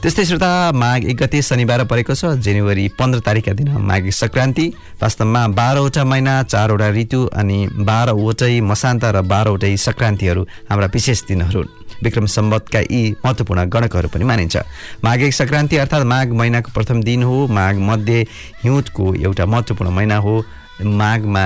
त्यस्तै 0.01 0.25
श्रोता 0.25 0.71
माघ 0.73 1.05
एक 1.05 1.17
गते 1.17 1.41
शनिबार 1.41 1.85
परेको 1.85 2.13
छ। 2.17 2.33
जनवरी 2.41 2.97
पन्ध्र 2.97 3.19
तारिकका 3.21 3.53
दिन 3.53 3.69
माघे 3.77 4.11
सङ्क्रान्ति। 4.11 4.65
वास्तवमा 5.01 5.41
बाह्रवटा 5.53 6.03
महिना 6.03 6.33
चारवटा 6.43 6.89
ऋतु 6.89 7.19
अनि 7.29 7.59
बाह्रवटै 7.71 8.59
मसान्त 8.61 9.03
र 9.05 9.21
बाह्रवटै 9.21 9.77
सङ्क्रान्तिहरू 9.77 10.41
हाम्रा 10.69 10.87
विशेष 10.93 11.19
दिनहरू। 11.29 11.61
हुन्। 11.61 11.82
विक्रम 12.03 12.25
सम्बतका 12.25 12.79
यी 12.79 13.01
महत्त्वपूर्ण 13.25 13.63
गणकहरू 13.65 14.07
पनि 14.13 14.25
मानिन्छ। 14.25 14.57
माघे 15.03 15.31
सङ्क्रान्ति 15.31 15.77
अर्थात् 15.77 16.05
माघ 16.05 16.27
महिनाको 16.31 16.71
प्रथम 16.75 17.03
दिन 17.03 17.23
हो। 17.23 17.47
माघ 17.47 17.75
मध्ये 17.79 18.19
हिउँदको 18.63 19.13
एउटा 19.15 19.45
महत्त्वपूर्ण 19.45 19.91
महिना 19.91 20.17
हो। 20.17 20.35
माघमा 20.83 21.43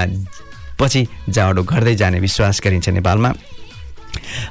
पछि 0.79 1.07
जाडो 1.29 1.63
घट्दै 1.63 1.95
जाने 1.95 2.19
विश्वास 2.19 2.61
गरिन्छ 2.63 2.89
नेपालमा। 2.89 3.31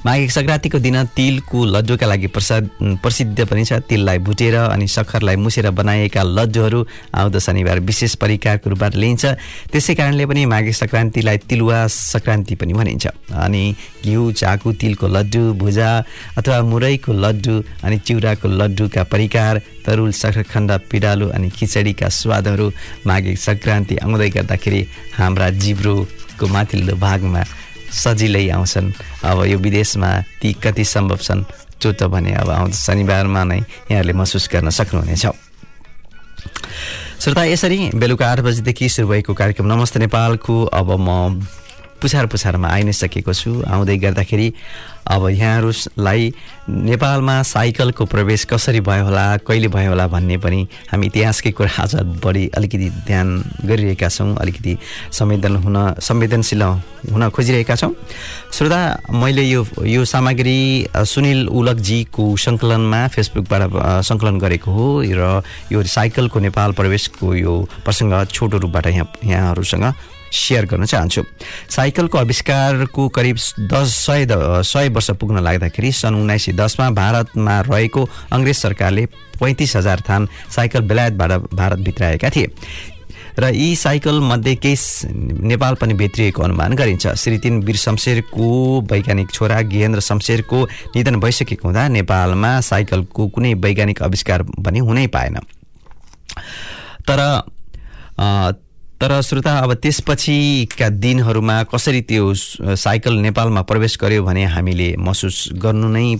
माघे 0.06 0.28
सङ्क्रान्तिको 0.28 0.78
दिन 0.78 0.96
तिलको 1.16 1.58
लड्डुका 1.64 2.06
लागि 2.06 2.26
प्रसाद 2.26 2.70
प्रसिद्ध 3.02 3.38
पनि 3.44 3.64
छ। 3.64 3.80
तिललाई 3.86 4.18
भुटेर 4.18 4.54
अनि 4.72 4.86
सक्खरलाई 4.86 5.36
मुसेर 5.36 5.70
बनाइएका 5.70 6.22
लड्डुहरू 6.22 6.80
आउँदो 7.14 7.38
शनिबार 7.38 7.80
विशेष 7.80 8.14
परिकारको 8.22 8.70
रूपबाट 8.70 8.94
लिइन्छ। 8.96 9.24
त्यसै 9.72 9.94
कारणले 9.94 10.26
पनि 10.26 10.44
माघे 10.46 10.72
सङ्क्रान्तिलाई 10.72 11.36
तिलुवा 11.48 11.86
सङ्क्रान्ति 11.86 12.54
पनि 12.54 12.72
भनिन्छ। 12.72 13.06
अनि 13.34 13.64
घिउ 14.04 14.22
चाकु 14.32 14.72
तिलको 14.80 15.06
लड्डु 15.06 15.42
भुजा 15.60 15.90
अथवा 16.38 16.62
मुरैको 16.62 17.12
लड्डु 17.12 17.54
अनि 17.84 17.96
चिउराको 18.06 18.48
लड्डुका 18.48 19.02
परिकार 19.12 19.60
तरुल 19.86 20.10
सक्खरखण्ड 20.12 20.70
पिडालु 20.90 21.26
अनि 21.30 21.48
खिचडीका 21.50 22.08
स्वादहरू 22.10 22.66
माघे 23.06 23.34
सङ्क्रान्ति 23.36 23.96
आउँदै 24.02 24.28
गर्दाखेरि 24.36 24.80
हाम्रा 25.18 25.48
जिब्रोको 25.62 26.46
माथिल्लो 26.46 26.94
भागमा 26.96 27.42
सजिलै 27.96 28.48
आउँछन्। 28.50 28.92
अब 29.24 29.38
यो 29.44 29.58
विदेशमा 29.58 30.10
ती 30.40 30.52
कति 30.62 30.84
सम्भव 30.84 31.18
छन् 31.18 31.42
त्यो 31.80 31.92
त 31.92 32.02
भने 32.12 32.32
अब 32.36 32.50
आउँदो 32.50 32.76
शनिबारमा 32.76 33.42
नै 33.44 33.58
यहाँहरूले 33.90 34.12
महसुस 34.12 34.48
गर्न 34.52 34.68
सक्नुहुनेछ। 34.70 35.26
श्रोता 37.20 37.44
यसरी 37.44 37.78
बेलुका 37.96 38.24
आठ 38.30 38.40
बजीदेखि 38.44 38.88
सुरु 38.88 39.08
भएको 39.08 39.32
कार्यक्रम 39.34 39.66
नमस्ते 39.66 39.98
नेपालको। 40.04 40.54
अब 40.68 40.88
म 41.00 41.40
पुछार 42.02 42.26
पुछारमा 42.26 42.68
आइ 42.68 42.82
नै 42.84 42.92
सकेको 42.92 43.32
छु। 43.32 43.62
आउँदै 43.66 43.96
गर्दाखेरि 43.98 44.52
अब 45.06 45.22
यहाँहरूलाई 45.30 46.22
नेपालमा 46.66 47.34
साइकलको 47.46 48.04
प्रवेश 48.10 48.44
कसरी 48.50 48.80
भयो 48.82 49.04
होला 49.06 49.24
कहिले 49.46 49.68
भयो 49.70 49.90
होला 49.94 50.06
भन्ने 50.10 50.36
पनि 50.42 50.66
हामी 50.90 51.06
इतिहासकै 51.06 51.50
कुरा 51.54 51.70
आज 51.82 51.94
बढी 52.18 52.44
अलिकति 52.58 52.88
ध्यान 53.06 53.28
गरिरहेका 53.64 54.08
छौँ 54.08 54.34
अलिकति 54.34 54.76
संवेदन 55.14 55.56
हुन 55.62 55.76
संवेदनशील 56.02 56.62
हुन 57.12 57.28
खोजिरहेका 57.30 57.74
छौँ। 57.76 57.92
श्रोता 58.50 58.80
मैले 59.14 59.42
यो 59.46 59.62
यो 59.86 60.04
सामग्री 60.04 60.58
सुनिल 60.90 61.46
उलकजीको 61.54 62.24
सङ्कलनमा 62.36 63.00
फेसबुकबाट 63.14 63.62
सङ्कलन 64.10 64.38
गरेको 64.42 64.70
हो 64.74 64.86
र 65.06 65.42
यो 65.70 65.82
साइकलको 65.86 66.38
नेपाल 66.50 66.72
प्रवेशको 66.74 67.34
यो 67.46 67.54
प्रसङ्ग 67.86 68.26
छोटो 68.34 68.58
रूपबाट 68.58 68.86
यहाँ 68.86 69.06
यहाँहरूसँग 69.22 69.86
सेयर 70.36 70.66
गर्न 70.66 70.84
चाहन्छु। 70.86 71.22
साइकलको 71.70 72.18
आविष्कारको 72.18 73.08
करिब 73.10 73.36
दस 73.72 73.94
सय 73.96 74.26
सय 74.64 74.88
वर्ष 74.88 75.10
पुग्न 75.20 75.44
लाग्दाखेरि 75.44 75.92
सन् 75.92 76.16
उन्नाइस 76.16 76.44
सय 76.44 76.52
दसमा 76.52 76.90
भारतमा 76.90 77.60
रहेको 77.62 78.08
अङ्ग्रेज 78.32 78.56
सरकारले 78.56 79.06
पैँतिस 79.40 79.76
हजार 79.76 80.02
थान 80.08 80.28
साइकल 80.50 80.80
बेलायतबाट 80.88 81.54
भारत 81.54 81.78
भित्राएका 81.78 82.30
थिए। 82.30 82.50
र 83.38 83.48
यी 83.52 83.74
साइकल 83.76 84.20
मध्ये 84.20 84.54
केही 84.56 84.76
नेपाल 85.44 85.74
पनि 85.76 85.94
भित्रिएको 85.94 86.42
अनुमान 86.42 86.72
गरिन्छ। 86.72 87.06
श्री 87.20 87.38
तिन 87.38 87.60
वीर 87.62 87.76
शमशेरको 87.76 88.46
वैज्ञानिक 88.90 89.30
छोरा 89.30 89.60
गेहेन्द्र 89.62 90.00
शमशेरको 90.00 90.62
निधन 90.96 91.20
भइसकेको 91.20 91.68
हुँदा 91.68 91.86
नेपालमा 91.88 92.60
साइकलको 92.60 93.28
कुनै 93.28 93.52
वैज्ञानिक 93.54 94.02
आविष्कार 94.02 94.42
पनि 94.64 94.78
हुनै 94.78 95.06
पाएन। 95.12 95.36
तर 97.04 97.20
तर 98.96 99.20
श्रोता 99.20 99.52
अब 99.58 99.72
त्यसपछिका 99.84 100.88
दिनहरूमा 100.88 101.56
कसरी 101.68 102.00
त्यो 102.08 102.32
साइकल 102.34 103.14
नेपालमा 103.28 103.62
प्रवेश 103.68 103.98
गर्यो 104.00 104.22
भने 104.24 104.44
हामीले 104.48 104.88
महसुस 104.96 105.52
गर्नु 105.60 105.88
नै 105.92 106.16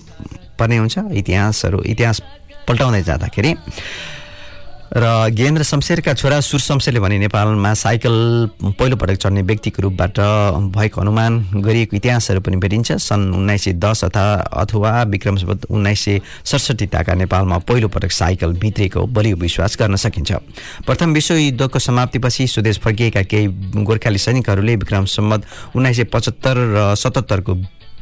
पर्ने 0.61 0.77
हुन्छ? 0.77 0.97
इतिहासहरू 1.17 1.81
इतिहास 1.83 2.21
पल्टाउँदै 2.69 3.03
जाँदाखेरि। 3.03 3.51
र 4.97 5.29
गेन्द्र 5.29 5.63
शमशेरका 5.63 6.13
छोरा 6.15 6.41
सुर 6.41 6.61
शमशेरले 6.61 7.01
भने 7.01 7.19
नेपालमा 7.19 7.73
साइकल 7.77 8.17
पहिलोपटक 8.65 9.17
चढ्ने 9.17 9.43
व्यक्तिको 9.43 9.83
रूपबाट 9.83 10.19
भएको 10.73 11.01
अनुमान 11.01 11.61
गरिएको 11.61 11.97
इतिहासहरू 11.97 12.41
पनि 12.41 12.57
भेटिन्छ। 12.57 12.93
सन् 13.05 13.29
उन्नाइस 13.37 13.65
सय 13.65 13.73
दस 13.77 14.05
अथवा 14.05 14.25
अथवा 14.57 15.03
विक्रम 15.13 15.37
उन्नाइस 15.69 16.01
सय 16.01 16.21
सडसठी 16.45 16.87
ताका 16.89 17.15
नेपालमा 17.15 17.59
पहिलोपटक 17.69 18.11
साइकल 18.11 18.53
भित्रिएको 18.57 19.07
बलियो 19.13 19.37
विश्वास 19.37 19.77
गर्न 19.77 19.97
सकिन्छ। 20.01 20.33
प्रथम 20.89 21.13
विश्वयुद्धको 21.13 21.79
समाप्तिपछि 21.79 22.47
स्वदेश 22.49 22.79
फर्किएका 22.81 23.23
केही 23.29 23.47
गोर्खाली 23.85 24.19
सैनिकहरूले 24.19 24.77
विक्रम 24.81 25.05
सम्वत 25.05 25.77
उन्नाइस 25.77 25.97
सय 25.97 26.05
पचहत्तर 26.09 26.57
र 26.73 26.95
सतहत्तरको 26.97 27.55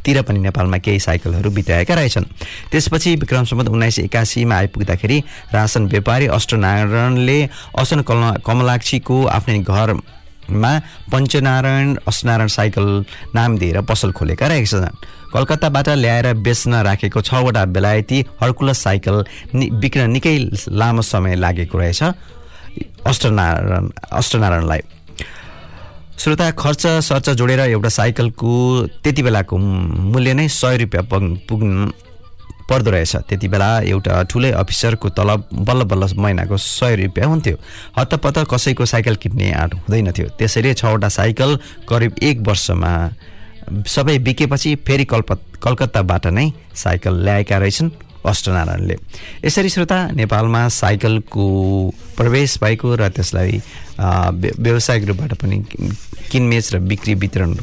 तिर 0.04 0.20
पनि 0.22 0.38
नेपालमा 0.38 0.78
केही 0.78 1.00
साइकलहरू 1.00 1.50
बिताएका 1.50 1.94
रहेछन्। 1.94 2.24
त्यसपछि 2.70 3.14
विक्रम 3.16 3.44
सम्वत 3.44 3.68
उन्नाइस 3.68 3.94
सय 3.96 4.02
एकासीमा 4.02 4.54
आइपुग्दाखेरि 4.56 5.18
रासन 5.54 5.86
व्यापारी 5.86 6.26
अष्टनारायणले 6.36 7.38
असन 7.78 8.02
कमलाक्षीको 8.46 9.24
आफ्नै 9.26 9.58
घरमा 9.58 10.72
पञ्चनारायण 11.12 11.94
अष्टनारायण 12.08 12.48
साइकल 12.48 13.04
नाम 13.34 13.58
दिएर 13.58 13.80
पसल 13.80 14.12
खोलेका 14.12 14.46
रहेका 14.46 14.70
छन्। 14.70 14.96
कलकत्ताबाट 15.32 15.88
ल्याएर 15.88 16.32
बेच्न 16.38 16.82
राखेको 16.84 17.20
छवटा 17.20 17.64
बेलायती 17.66 18.18
हर्कुलस 18.40 18.78
साइकल 18.82 19.24
नि 19.54 19.70
बिक्न 19.72 20.10
निकै 20.10 20.36
लामो 20.70 21.02
समय 21.02 21.34
लागेको 21.36 21.78
रहेछ 21.78 22.02
अष्टनारायण 23.06 23.88
अष्टनारायणलाई। 24.12 24.80
श्रोता 26.24 26.50
खर्च 26.56 26.86
सर्च 27.04 27.28
जोडेर 27.36 27.60
एउटा 27.60 27.88
साइकलको 27.88 28.50
त्यति 29.04 29.22
बेलाको 29.22 29.56
मूल्य 29.58 30.32
नै 30.34 30.46
सय 30.48 30.76
रुपियाँ 30.80 31.02
पुग् 31.04 31.36
पुग्न 31.48 31.92
पर्दो 32.64 32.90
रहेछ। 32.90 33.16
त्यति 33.28 33.48
बेला 33.52 33.68
एउटा 33.92 34.22
ठुलै 34.32 34.50
अफिसरको 34.56 35.08
तलब 35.12 35.44
बल्ल 35.68 35.84
बल्ल 35.84 36.08
महिनाको 36.16 36.56
सय 36.56 36.96
रुपियाँ 36.96 37.28
हुन्थ्यो। 37.28 37.56
हत्तपत्त 37.98 38.38
कसैको 38.48 38.84
साइकल 38.88 39.16
किन्ने 39.20 39.52
आँट 39.52 39.74
हुँदैन 39.74 40.12
थियो। 40.16 40.28
त्यसैले 40.40 40.72
छवटा 40.74 41.08
साइकल 41.12 41.56
करिब 41.88 42.16
एक 42.22 42.40
वर्षमा 42.48 42.92
सबै 43.84 44.18
बिकेपछि 44.24 44.74
फेरि 44.80 45.04
कल्प 45.04 45.32
कलकत्ताबाट 45.60 46.26
नै 46.32 46.50
साइकल 46.74 47.20
ल्याएका 47.20 47.58
रहेछन्। 47.58 47.90
अष्टनारायणले 48.24 48.96
यसरी 49.44 49.68
श्रोता 49.68 49.98
नेपालमा 50.16 50.68
साइकलको 50.70 51.44
प्रवेश 52.16 52.58
भएको 52.62 52.94
र 52.94 53.08
त्यसलाई 53.10 53.60
व्यावसायिक 53.98 55.04
रूपबाट 55.08 55.34
पनि 55.42 55.62
किनमेच 56.30 56.74
र 56.74 56.78
बिक्री 56.80 57.14
वितरण 57.14 57.54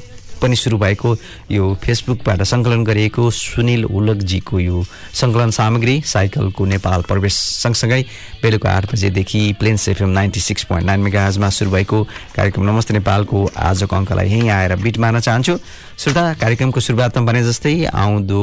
पनि 0.41 0.55
सुरु 0.55 0.77
भएको 0.77 1.09
यो 1.51 1.65
फेसबुकबाट 1.83 2.41
सङ्कलन 2.43 2.83
गरिएको 2.83 3.29
सुनिल 3.31 3.85
उलकजीको 3.85 4.59
यो 4.59 4.83
सङ्कलन 5.13 5.51
सामग्री 5.53 5.95
साइकलको 6.01 6.65
नेपाल 6.65 7.01
प्रवेश 7.05 7.35
सँगसँगै 7.61 8.01
बेलुका 8.41 8.69
आठ 8.71 8.91
बजेदेखि 8.93 9.41
Plains 9.59 9.87
FM 9.89 10.09
ninety 10.09 10.39
six 10.41 10.63
point 10.65 10.85
nine 10.87 10.99
मेगाजमा 11.05 11.49
सुरु 11.57 11.71
भएको 11.71 12.03
कार्यक्रम 12.35 12.69
नमस्ते 12.69 12.93
नेपालको 12.93 13.45
आजको 13.69 13.95
अङ्कलाई 13.95 14.29
यहीँ 14.29 14.49
आएर 14.49 14.75
बिट 14.81 14.97
मार्न 14.97 15.19
चाहन्छु। 15.19 15.57
श्रोता 16.01 16.33
कार्यक्रमको 16.41 16.79
सुरुवातमा 16.79 17.25
भने 17.25 17.43
जस्तै 17.43 17.75
आउँदो 17.85 18.41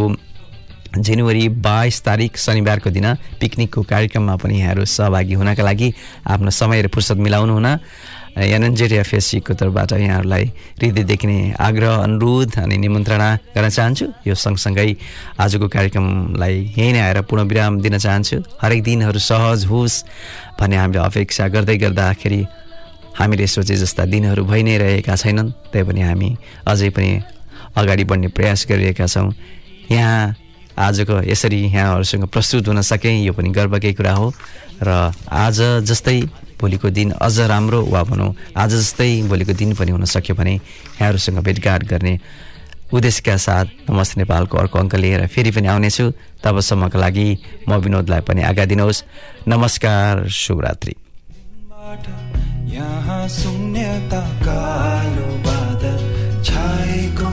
जनवरी 0.96 1.48
बाइस 1.61 2.03
तारिक 2.03 2.37
शनिबारको 2.38 2.90
दिन 2.90 3.14
पिकनिकको 3.40 3.83
कार्यक्रममा 3.85 4.37
पनि 4.40 4.61
यहाँहरू 4.61 4.85
सहभागी 4.87 5.35
हुनका 5.35 5.62
लागि 5.62 5.88
आफ्नो 6.27 6.51
समय 6.51 6.83
र 6.83 6.88
फुर्सद 6.88 7.18
मिलाउनु 7.20 7.53
हुन 7.53 7.68
एनएनजेड 8.38 8.92
एफएससीको 8.92 9.55
तर्फबाट 9.59 9.92
यहाँहरूलाई 9.92 10.44
हृदयदेखि 10.79 11.27
नै 11.27 11.38
आग्रह 11.59 11.94
अनुरोध 12.07 12.59
अनि 12.62 12.77
निमन्त्रणा 12.79 13.29
गर्न 13.55 13.68
चाहन्छु। 13.68 14.07
यो 14.27 14.35
सँगसँगै 14.35 14.94
आजको 15.42 15.66
कार्यक्रमलाई 15.68 16.55
यहीँ 16.79 16.92
नै 16.92 17.01
आएर 17.03 17.20
पूर्ण 17.27 17.42
विराम 17.51 17.81
दिन 17.83 17.98
चाहन्छु। 17.98 18.37
हरेक 18.62 18.83
दिनहरू 18.83 19.18
सहज 19.18 19.64
होस् 19.66 19.96
भन्ने 20.61 20.77
हामीले 20.77 20.98
अपेक्षा 21.03 21.48
गर्दै 21.51 21.77
गर्दाखेरि 21.83 22.40
हामीले 23.18 23.46
सोचे 23.46 23.74
जस्ता 23.77 24.05
दिनहरू 24.07 24.44
भइ 24.46 24.62
नै 24.62 24.77
रहेका 24.79 25.16
छैनन् 25.18 25.51
तैपनि 25.74 26.03
हामी 26.07 26.31
अझै 26.62 26.90
पनि 26.94 27.11
अगाडि 27.74 28.05
बढ्ने 28.07 28.29
प्रयास 28.38 28.66
गरिरहेका 28.70 29.07
छौँ। 29.07 29.35
यहाँ 29.90 30.35
आजको 30.79 31.23
यसरी 31.27 31.61
यहाँहरूसँग 31.67 32.25
प्रस्तुत 32.31 32.69
हुन 32.69 32.81
सकेँ 32.83 33.27
यो 33.27 33.33
पनि 33.33 33.51
गर्वकै 33.51 33.93
कुरा 33.93 34.12
हो। 34.14 34.33
र 34.83 35.12
आज 35.27 35.83
जस्तै 35.83 36.21
भोलिको 36.61 36.91
दिन 36.91 37.11
अझ 37.19 37.38
राम्रो 37.51 37.83
वा 37.87 38.03
भनौँ 38.03 38.35
आज 38.57 38.71
जस्तै 38.75 39.23
भोलिको 39.27 39.53
दिन 39.53 39.75
पनि 39.75 39.91
हुन 39.91 40.05
सक्यो 40.05 40.35
भने 40.35 40.55
यहाँहरूसँग 40.55 41.38
भेटघाट 41.38 41.83
गर्ने 41.85 42.19
उद्देश्यका 42.88 43.37
साथ 43.37 43.91
नमस्ते 43.91 44.21
नेपालको 44.21 44.59
अर्को 44.59 44.79
अङ्क 44.79 44.95
लिएर 44.95 45.27
फेरि 45.27 45.51
पनि 45.51 45.69
आउनेछु। 45.69 46.05
तबसम्मका 46.41 46.99
लागि 46.99 47.29
म 47.69 47.71
विनोदलाई 47.85 48.21
पनि 48.25 48.43
आज्ञा 48.43 48.64
दिनुहोस्। 48.64 49.05
नमस्कार 49.49 50.29
शुभरात्रि। 50.29 50.95
यहाँ 52.73 53.29
कालो 54.45 55.29
बादल 55.45 56.01
छाएको 56.45 57.29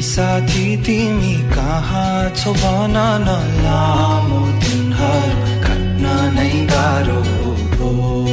साथी 0.00 0.76
तिमी 0.76 1.34
कहाँ 1.34 2.30
छौ? 2.30 2.52
भन 2.52 2.96
न 2.96 3.28
लामो 3.64 4.40
दिनहरू 4.46 5.62
काट्न 5.62 6.04
नै 6.34 6.66
गाह्रो 6.66 7.20
हो। 7.78 8.26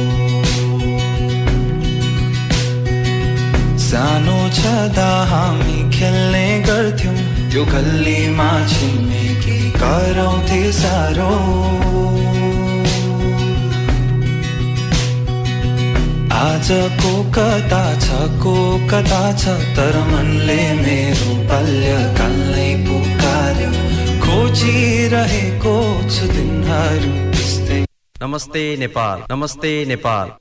सानो 3.78 4.48
छँदा 4.48 5.24
हामी 5.24 5.98
खेल्ने 5.98 6.60
गर्थ्यौँ। 6.60 7.16
त्यो 7.50 7.64
गल्लीमा 7.64 8.66
छिमेकी 8.66 9.70
कराउँथे 9.70 10.72
साह्रो। 10.72 11.32
आजको 16.32 17.12
कता 17.36 17.84
छ 18.00 18.06
को 18.42 18.54
कता 18.90 19.22
छ? 19.32 19.44
तर 19.76 19.94
मनले 20.12 20.60
मेरो 20.74 21.32
बाल्यकाललाई 21.48 22.70
पुकार्यो। 22.86 23.70
खोजिरहेको 24.24 25.76
छु 26.10 26.24
दिनहरू 26.34 27.12
नमस्ते 28.22 28.64
नेपाल 28.76 29.22
नमस्ते 29.30 29.72
नेपाल। 29.84 30.28